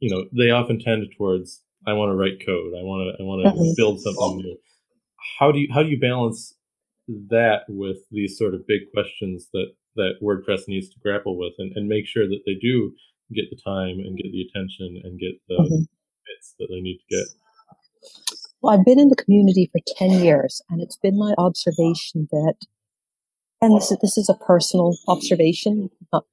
you 0.00 0.10
know, 0.10 0.24
they 0.36 0.50
often 0.50 0.78
tend 0.78 1.06
towards 1.16 1.62
I 1.86 1.92
want 1.92 2.10
to 2.10 2.16
write 2.16 2.44
code, 2.44 2.72
I 2.78 2.82
want 2.82 3.16
to 3.16 3.22
I 3.22 3.26
want 3.26 3.44
to 3.44 3.50
mm-hmm. 3.50 3.72
build 3.76 4.00
something 4.00 4.38
new. 4.38 4.56
How 5.38 5.52
do 5.52 5.58
you 5.58 5.68
how 5.72 5.82
do 5.82 5.88
you 5.88 6.00
balance 6.00 6.54
that 7.08 7.62
with 7.68 7.98
these 8.10 8.38
sort 8.38 8.54
of 8.54 8.66
big 8.66 8.82
questions 8.92 9.48
that 9.52 9.72
that 9.96 10.14
WordPress 10.22 10.62
needs 10.66 10.88
to 10.90 10.98
grapple 11.00 11.38
with 11.38 11.52
and, 11.58 11.72
and 11.76 11.88
make 11.88 12.06
sure 12.06 12.26
that 12.26 12.40
they 12.46 12.54
do 12.60 12.92
get 13.34 13.44
the 13.50 13.60
time 13.64 13.98
and 14.00 14.16
get 14.16 14.32
the 14.32 14.42
attention 14.42 15.00
and 15.04 15.18
get 15.20 15.34
the 15.48 15.54
mm-hmm. 15.54 15.82
bits 16.26 16.54
that 16.58 16.68
they 16.70 16.80
need 16.80 16.98
to 16.98 17.16
get? 17.16 17.26
Well, 18.60 18.74
I've 18.74 18.84
been 18.84 18.98
in 18.98 19.08
the 19.08 19.16
community 19.16 19.70
for 19.70 19.80
10 19.98 20.24
years, 20.24 20.62
and 20.68 20.80
it's 20.80 20.96
been 20.96 21.18
my 21.18 21.34
observation 21.38 22.28
that 22.32 22.54
and 23.64 23.74
this 23.74 23.90
is, 23.90 23.98
this 24.02 24.18
is 24.18 24.28
a 24.28 24.34
personal 24.34 24.94
observation. 25.08 25.88
Not 26.12 26.24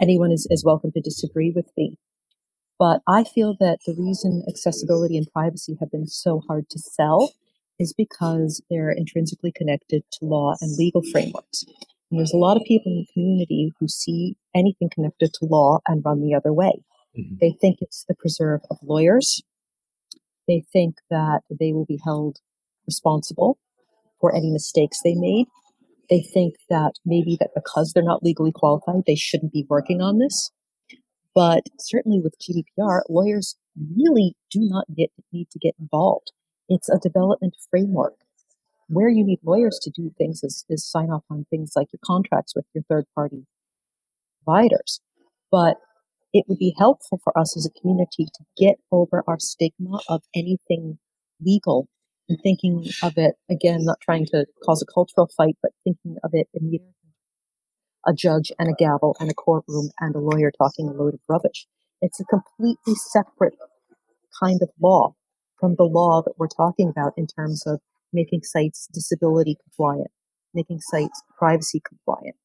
anyone 0.00 0.30
is, 0.30 0.46
is 0.48 0.64
welcome 0.64 0.92
to 0.92 1.00
disagree 1.00 1.50
with 1.54 1.66
me. 1.76 1.98
But 2.80 3.02
I 3.06 3.24
feel 3.24 3.56
that 3.60 3.80
the 3.86 3.94
reason 3.94 4.42
accessibility 4.48 5.18
and 5.18 5.30
privacy 5.30 5.76
have 5.80 5.90
been 5.90 6.06
so 6.06 6.40
hard 6.48 6.70
to 6.70 6.78
sell 6.78 7.34
is 7.78 7.92
because 7.92 8.62
they're 8.70 8.90
intrinsically 8.90 9.52
connected 9.52 10.02
to 10.12 10.24
law 10.24 10.54
and 10.62 10.78
legal 10.78 11.02
frameworks. 11.12 11.66
And 12.10 12.18
there's 12.18 12.32
a 12.32 12.38
lot 12.38 12.56
of 12.56 12.64
people 12.64 12.90
in 12.90 13.00
the 13.00 13.12
community 13.12 13.74
who 13.78 13.86
see 13.86 14.34
anything 14.54 14.88
connected 14.88 15.34
to 15.34 15.44
law 15.44 15.80
and 15.86 16.02
run 16.02 16.22
the 16.22 16.34
other 16.34 16.54
way. 16.54 16.82
Mm-hmm. 17.18 17.36
They 17.38 17.54
think 17.60 17.80
it's 17.82 18.06
the 18.08 18.14
preserve 18.14 18.62
of 18.70 18.78
lawyers. 18.82 19.42
They 20.48 20.64
think 20.72 20.96
that 21.10 21.42
they 21.50 21.74
will 21.74 21.84
be 21.84 22.00
held 22.02 22.38
responsible 22.86 23.58
for 24.22 24.34
any 24.34 24.50
mistakes 24.50 25.00
they 25.04 25.14
made. 25.14 25.48
They 26.08 26.22
think 26.22 26.54
that 26.70 26.92
maybe 27.04 27.36
that 27.40 27.50
because 27.54 27.92
they're 27.92 28.02
not 28.02 28.22
legally 28.22 28.52
qualified, 28.52 29.02
they 29.06 29.16
shouldn't 29.16 29.52
be 29.52 29.66
working 29.68 30.00
on 30.00 30.18
this. 30.18 30.50
But 31.40 31.70
certainly 31.78 32.20
with 32.20 32.38
GDPR, 32.38 33.00
lawyers 33.08 33.56
really 33.96 34.36
do 34.50 34.60
not 34.60 34.84
get, 34.94 35.10
need 35.32 35.48
to 35.52 35.58
get 35.58 35.74
involved. 35.80 36.32
It's 36.68 36.90
a 36.90 36.98
development 36.98 37.56
framework. 37.70 38.16
Where 38.88 39.08
you 39.08 39.24
need 39.24 39.38
lawyers 39.42 39.78
to 39.84 39.90
do 39.90 40.12
things 40.18 40.44
is, 40.44 40.66
is 40.68 40.84
sign 40.84 41.08
off 41.08 41.24
on 41.30 41.46
things 41.48 41.72
like 41.74 41.94
your 41.94 42.00
contracts 42.04 42.54
with 42.54 42.66
your 42.74 42.84
third 42.90 43.06
party 43.14 43.46
providers. 44.44 45.00
But 45.50 45.78
it 46.34 46.44
would 46.46 46.58
be 46.58 46.74
helpful 46.76 47.18
for 47.24 47.32
us 47.38 47.56
as 47.56 47.64
a 47.64 47.80
community 47.80 48.26
to 48.26 48.44
get 48.58 48.76
over 48.92 49.24
our 49.26 49.38
stigma 49.38 50.00
of 50.10 50.20
anything 50.34 50.98
legal 51.40 51.88
and 52.28 52.38
thinking 52.42 52.84
of 53.02 53.14
it 53.16 53.36
again, 53.48 53.86
not 53.86 54.02
trying 54.02 54.26
to 54.26 54.44
cause 54.62 54.82
a 54.82 54.92
cultural 54.92 55.30
fight, 55.34 55.56
but 55.62 55.72
thinking 55.84 56.16
of 56.22 56.32
it 56.34 56.48
immediately 56.52 56.99
a 58.06 58.12
judge 58.12 58.50
and 58.58 58.68
a 58.68 58.74
gavel 58.78 59.16
and 59.20 59.30
a 59.30 59.34
courtroom 59.34 59.90
and 60.00 60.14
a 60.14 60.18
lawyer 60.20 60.50
talking 60.50 60.88
a 60.88 60.92
load 60.92 61.14
of 61.14 61.20
rubbish. 61.28 61.66
It's 62.00 62.20
a 62.20 62.24
completely 62.24 62.94
separate 62.94 63.54
kind 64.42 64.60
of 64.62 64.70
law 64.80 65.14
from 65.58 65.74
the 65.76 65.84
law 65.84 66.22
that 66.22 66.38
we're 66.38 66.48
talking 66.48 66.88
about 66.88 67.12
in 67.16 67.26
terms 67.26 67.66
of 67.66 67.80
making 68.12 68.42
sites 68.42 68.88
disability 68.92 69.56
compliant, 69.62 70.10
making 70.54 70.80
sites 70.80 71.22
privacy 71.38 71.82
compliant. 71.86 72.36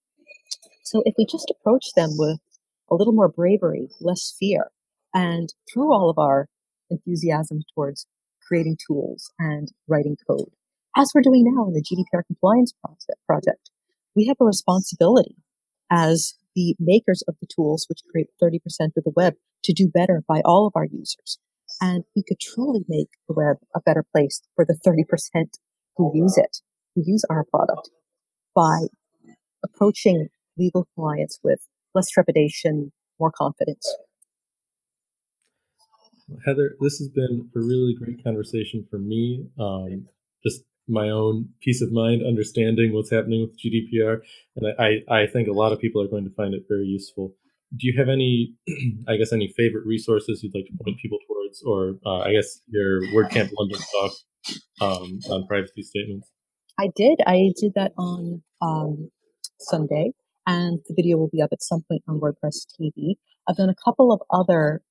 So 0.84 1.02
if 1.06 1.16
we 1.18 1.26
just 1.26 1.52
approach 1.52 1.94
them 1.96 2.12
with 2.18 2.40
a 2.90 2.96
little 2.96 3.14
more 3.14 3.30
bravery, 3.30 3.90
less 4.02 4.36
fear. 4.38 4.72
And 5.14 5.54
through 5.72 5.94
all 5.94 6.10
of 6.10 6.18
our 6.20 6.48
enthusiasm 6.90 7.62
towards 7.74 8.06
creating 8.46 8.78
tools 8.86 9.32
and 9.40 9.72
writing 9.88 10.18
code, 10.28 10.52
as 10.96 11.12
we're 11.14 11.22
doing 11.22 11.44
now 11.46 11.68
in 11.68 11.74
the 11.74 11.82
GDPR 11.82 12.26
compliance 12.28 12.74
project, 13.26 13.72
we 14.16 14.28
have 14.28 14.38
a 14.40 14.46
responsibility 14.46 15.36
as 15.92 16.36
the 16.56 16.76
makers 16.80 17.24
of 17.28 17.36
the 17.42 17.48
tools, 17.48 17.86
which 17.90 18.00
create 18.10 18.28
30% 18.42 18.60
of 18.98 19.04
the 19.04 19.14
web, 19.16 19.36
to 19.64 19.74
do 19.74 19.90
better 19.90 20.24
by 20.28 20.42
all 20.46 20.68
of 20.68 20.74
our 20.76 20.86
users. 20.86 21.40
And 21.82 22.04
we 22.16 22.24
could 22.24 22.40
truly 22.40 22.86
make 22.88 23.10
the 23.28 23.34
web 23.34 23.58
a 23.76 23.82
better 23.82 24.04
place 24.04 24.42
for 24.56 24.66
the 24.66 24.78
30% 24.86 25.04
who 25.98 26.12
use 26.14 26.38
it, 26.38 26.58
who 26.96 27.04
use 27.06 27.26
our 27.30 27.44
product 27.44 27.90
by 28.56 28.88
approaching 29.64 30.30
legal 30.58 30.88
compliance 30.96 31.40
with 31.44 31.68
less 31.94 32.10
trepidation, 32.10 32.92
more 33.20 33.32
confidence. 33.32 33.94
Heather, 36.46 36.76
this 36.80 36.98
has 36.98 37.10
been 37.10 37.50
a 37.56 37.60
really 37.60 37.94
great 37.94 38.24
conversation 38.24 38.86
for 38.90 38.98
me. 38.98 39.46
Um, 39.60 40.08
just 40.44 40.64
my 40.88 41.10
own 41.10 41.50
peace 41.62 41.82
of 41.82 41.92
mind, 41.92 42.22
understanding 42.26 42.94
what's 42.94 43.12
happening 43.12 43.42
with 43.42 43.58
GDPR, 43.60 44.20
and 44.56 44.74
I, 44.80 45.14
I 45.14 45.28
think 45.28 45.48
a 45.48 45.54
lot 45.54 45.72
of 45.72 45.80
people 45.80 46.02
are 46.02 46.08
going 46.08 46.26
to 46.26 46.34
find 46.36 46.54
it 46.54 46.64
very 46.68 46.86
useful. 46.86 47.34
Do 47.76 47.88
you 47.88 47.98
have 47.98 48.10
any, 48.10 48.54
I 49.08 49.18
guess, 49.18 49.34
any 49.34 49.54
favorite 49.58 49.86
resources 49.86 50.42
you'd 50.44 50.54
like 50.54 50.66
to 50.66 50.84
point 50.84 50.98
people 51.02 51.18
towards, 51.28 51.64
or 51.64 51.96
uh, 52.06 52.20
I 52.20 52.34
guess 52.34 52.62
your 52.68 53.02
WordCamp 53.14 53.50
London 53.58 53.80
talk 53.92 54.12
um, 54.82 55.20
on 55.30 55.48
privacy 55.48 55.82
statements? 55.82 56.30
I 56.80 56.90
did. 56.96 57.20
I 57.26 57.52
did 57.60 57.74
that 57.76 57.94
on 57.98 58.44
um, 58.62 59.10
Sunday, 59.60 60.12
and 60.46 60.80
the 60.88 60.94
video 60.96 61.18
will 61.18 61.30
be 61.32 61.42
up 61.42 61.50
at 61.52 61.64
some 61.64 61.84
point 61.90 62.04
on 62.08 62.20
WordPress 62.20 62.68
TV. 62.80 63.16
I've 63.48 63.58
done 63.58 63.70
a 63.70 63.76
couple 63.84 64.12
of 64.12 64.22
other 64.32 64.82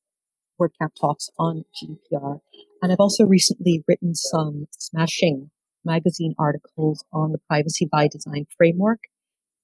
WordCamp 0.60 0.90
talks 1.00 1.28
on 1.38 1.64
GDPR, 1.82 2.40
and 2.82 2.92
I've 2.92 3.00
also 3.00 3.24
recently 3.24 3.84
written 3.86 4.14
some 4.14 4.66
smashing 4.70 5.50
magazine 5.84 6.34
articles 6.38 7.04
on 7.12 7.32
the 7.32 7.38
privacy 7.48 7.88
by 7.90 8.08
design 8.08 8.46
framework 8.56 9.00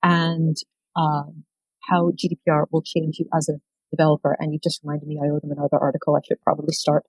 and 0.02 0.56
um, 0.96 1.44
how 1.88 2.10
GDPR 2.10 2.66
will 2.70 2.82
change 2.82 3.18
you 3.18 3.26
as 3.34 3.48
a 3.48 3.54
developer. 3.90 4.36
And 4.38 4.52
you 4.52 4.58
just 4.62 4.80
reminded 4.82 5.08
me 5.08 5.18
I 5.22 5.28
owe 5.28 5.40
them 5.40 5.50
another 5.50 5.78
article. 5.78 6.16
I 6.16 6.20
should 6.26 6.40
probably 6.42 6.72
start. 6.72 7.04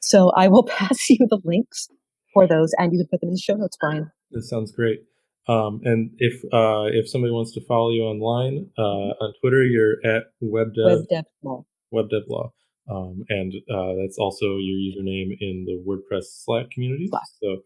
So 0.00 0.30
I 0.36 0.48
will 0.48 0.64
pass 0.78 1.08
you 1.10 1.26
the 1.28 1.40
links 1.44 1.88
for 2.32 2.46
those, 2.46 2.72
and 2.78 2.92
you 2.92 2.98
can 2.98 3.08
put 3.10 3.20
them 3.20 3.28
in 3.28 3.34
the 3.34 3.40
show 3.40 3.54
notes, 3.54 3.76
Brian. 3.80 4.10
That 4.30 4.42
sounds 4.42 4.72
great. 4.72 5.00
Um, 5.48 5.80
and 5.84 6.10
if 6.18 6.44
uh, 6.52 6.86
if 6.92 7.10
somebody 7.10 7.32
wants 7.32 7.52
to 7.54 7.60
follow 7.66 7.90
you 7.90 8.02
online 8.02 8.70
uh, 8.78 9.10
on 9.20 9.32
Twitter, 9.40 9.64
you're 9.64 9.96
at 10.04 10.24
webdev 10.42 11.04
webdev 11.10 11.64
webdevlaw, 11.92 12.50
um, 12.88 13.24
and 13.28 13.52
uh, 13.68 13.94
that's 14.00 14.18
also 14.18 14.56
your 14.58 14.78
username 14.78 15.36
in 15.40 15.66
the 15.66 15.82
WordPress 15.86 16.44
Slack 16.44 16.70
community. 16.70 17.08
Slack. 17.08 17.22
So 17.42 17.62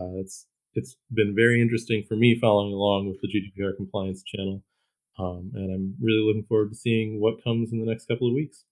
uh, 0.00 0.16
it's 0.16 0.46
it's 0.74 0.96
been 1.12 1.34
very 1.34 1.60
interesting 1.60 2.04
for 2.08 2.16
me 2.16 2.38
following 2.40 2.72
along 2.72 3.08
with 3.08 3.20
the 3.20 3.28
GDPR 3.28 3.76
compliance 3.76 4.22
channel, 4.22 4.62
um, 5.18 5.50
and 5.54 5.72
I'm 5.72 5.94
really 6.00 6.22
looking 6.24 6.44
forward 6.48 6.70
to 6.70 6.76
seeing 6.76 7.20
what 7.20 7.42
comes 7.42 7.72
in 7.72 7.80
the 7.80 7.86
next 7.86 8.06
couple 8.06 8.28
of 8.28 8.34
weeks. 8.34 8.64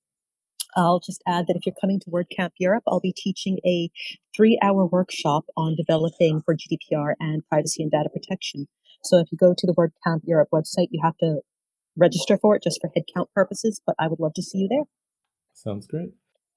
I'll 0.77 1.01
just 1.01 1.23
add 1.27 1.47
that 1.47 1.57
if 1.57 1.67
you're 1.67 1.75
coming 1.81 1.99
to 2.01 2.11
WordCamp 2.11 2.51
Europe, 2.59 2.85
I'll 2.87 3.01
be 3.01 3.15
teaching 3.17 3.59
a 3.67 3.91
three 4.37 4.59
hour 4.63 4.87
workshop 4.87 5.47
on 5.57 5.77
developing 5.77 6.43
for 6.45 6.55
GDPR 6.55 7.15
and 7.19 7.43
privacy 7.49 7.83
and 7.83 7.91
data 7.91 8.09
protection. 8.13 8.69
So 9.03 9.19
if 9.19 9.33
you 9.33 9.39
go 9.39 9.55
to 9.57 9.67
the 9.67 9.75
WordCamp 9.75 10.21
Europe 10.25 10.49
website, 10.53 10.89
you 10.91 11.01
have 11.03 11.17
to 11.19 11.41
register 11.97 12.39
for 12.39 12.55
it 12.55 12.63
just 12.63 12.81
for 12.81 12.91
headcount 12.91 13.27
purposes, 13.35 13.81
but 13.85 13.97
I 13.99 14.07
would 14.09 14.21
love 14.21 14.35
to 14.35 14.43
see 14.43 14.59
you 14.59 14.69
there. 14.69 14.85
Sounds 15.53 15.87
great. 15.87 16.11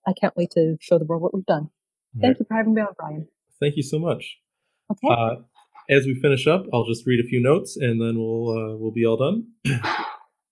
I 0.06 0.14
can't 0.20 0.36
wait 0.36 0.52
to 0.52 0.78
show 0.80 1.00
the 1.00 1.06
world 1.06 1.22
what 1.22 1.34
we've 1.34 1.46
done. 1.46 1.70
All 2.16 2.22
Thank 2.22 2.34
right. 2.34 2.40
you 2.40 2.46
for 2.48 2.54
having 2.56 2.74
me 2.74 2.82
on, 2.82 2.94
Brian. 2.98 3.28
Thank 3.60 3.78
you 3.78 3.84
so 3.84 4.00
much. 4.00 4.40
Okay. 4.92 5.08
Uh, 5.10 5.36
as 5.90 6.06
we 6.06 6.20
finish 6.22 6.48
up, 6.48 6.66
I'll 6.74 6.86
just 6.86 7.06
read 7.06 7.24
a 7.24 7.28
few 7.28 7.42
notes 7.42 7.78
and 7.78 8.02
then 8.02 8.18
we'll 8.18 8.50
uh, 8.50 8.78
we'll 8.78 8.92
be 8.92 9.06
all 9.06 9.18
done. 9.18 9.48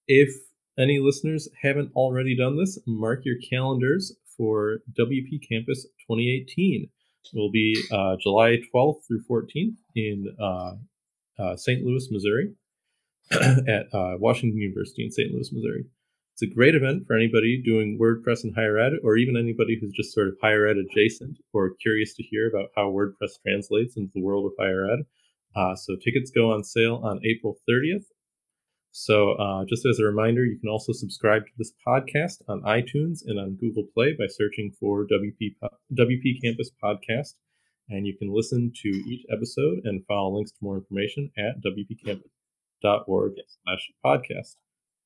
if 0.08 0.30
any 0.78 1.00
listeners 1.00 1.50
haven't 1.62 1.92
already 1.96 2.36
done 2.38 2.58
this, 2.58 2.80
mark 2.88 3.26
your 3.26 3.36
calendars 3.50 4.16
for 4.38 4.80
WP 4.98 5.48
Campus 5.48 5.84
2018. 6.08 6.90
It 7.34 7.38
will 7.38 7.52
be 7.52 7.76
uh, 7.92 8.16
July 8.22 8.58
12th 8.74 9.06
through 9.06 9.24
14th 9.30 9.76
in 9.96 10.36
uh, 10.42 10.74
uh, 11.38 11.56
St. 11.56 11.84
Louis, 11.84 12.08
Missouri, 12.10 12.54
at 13.32 13.94
uh, 13.94 14.16
Washington 14.18 14.58
University 14.58 15.04
in 15.04 15.12
St. 15.12 15.32
Louis, 15.32 15.52
Missouri. 15.52 15.86
It's 16.40 16.52
a 16.52 16.56
great 16.56 16.76
event 16.76 17.04
for 17.06 17.18
anybody 17.18 17.62
doing 17.62 18.00
WordPress 18.00 18.46
in 18.46 18.54
higher 18.54 18.80
ed, 18.80 18.94
or 19.04 19.18
even 19.18 19.36
anybody 19.36 19.78
who's 19.80 19.92
just 19.92 20.14
sort 20.14 20.30
of 20.30 20.38
higher 20.42 20.68
ed 20.68 20.78
adjacent 20.78 21.38
or 21.52 21.76
curious 21.82 22.16
to 22.16 22.24
hear 22.24 22.48
about 22.48 22.70
how 22.78 22.92
WordPress 22.92 23.42
translates 23.46 23.98
into 23.98 24.12
the 24.16 24.22
world 24.22 24.46
of 24.46 24.54
higher 24.58 24.90
ed. 24.90 25.00
Uh, 25.54 25.76
so 25.76 25.98
tickets 25.98 26.32
go 26.32 26.52
on 26.54 26.64
sale 26.64 27.02
on 27.04 27.20
April 27.26 27.58
30th 27.70 28.06
so, 28.92 29.34
uh, 29.34 29.66
just 29.66 29.86
as 29.86 30.00
a 30.00 30.06
reminder, 30.06 30.46
you 30.46 30.58
can 30.58 30.70
also 30.70 30.94
subscribe 30.94 31.46
to 31.46 31.52
this 31.58 31.74
podcast 31.88 32.42
on 32.48 32.62
iTunes 32.64 33.20
and 33.26 33.40
on 33.40 33.56
Google 33.56 33.86
Play 33.94 34.14
by 34.14 34.26
searching 34.28 34.72
for 34.80 35.06
WP, 35.06 35.56
WP 35.94 36.42
Campus 36.44 36.72
Podcast. 36.84 37.36
And 37.88 38.08
you 38.08 38.18
can 38.18 38.34
listen 38.34 38.72
to 38.82 38.90
each 38.90 39.26
episode 39.32 39.82
and 39.84 40.06
follow 40.08 40.36
links 40.36 40.52
to 40.52 40.58
more 40.62 40.78
information 40.78 41.32
at 41.38 41.62
wpcampus.org 41.62 43.34
slash 43.64 43.92
podcast. 44.04 44.56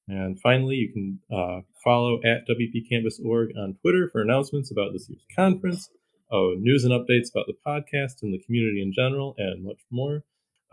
And 0.07 0.39
finally, 0.39 0.75
you 0.75 0.91
can 0.91 1.19
uh, 1.31 1.61
follow 1.83 2.19
at 2.23 2.47
WP 2.47 3.57
on 3.57 3.77
Twitter 3.81 4.09
for 4.11 4.21
announcements 4.21 4.71
about 4.71 4.91
this 4.91 5.07
year's 5.09 5.25
conference, 5.35 5.89
oh, 6.31 6.55
news 6.57 6.83
and 6.83 6.91
updates 6.91 7.31
about 7.33 7.47
the 7.47 7.55
podcast 7.65 8.21
and 8.21 8.33
the 8.33 8.43
community 8.45 8.81
in 8.81 8.91
general, 8.93 9.33
and 9.37 9.63
much 9.63 9.79
more. 9.89 10.23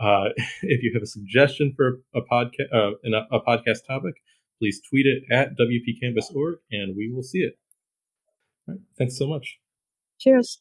Uh, 0.00 0.30
if 0.62 0.82
you 0.82 0.92
have 0.94 1.02
a 1.02 1.06
suggestion 1.06 1.72
for 1.76 2.00
a 2.14 2.20
podcast, 2.20 2.72
uh, 2.74 2.92
a 3.30 3.40
podcast 3.40 3.86
topic, 3.86 4.14
please 4.58 4.80
tweet 4.88 5.06
it 5.06 5.22
at 5.30 5.56
WPCampus.org 5.58 6.58
and 6.70 6.96
we 6.96 7.12
will 7.12 7.22
see 7.22 7.40
it. 7.40 7.58
Thanks 8.98 9.16
so 9.18 9.26
much. 9.26 9.58
Cheers. 10.18 10.60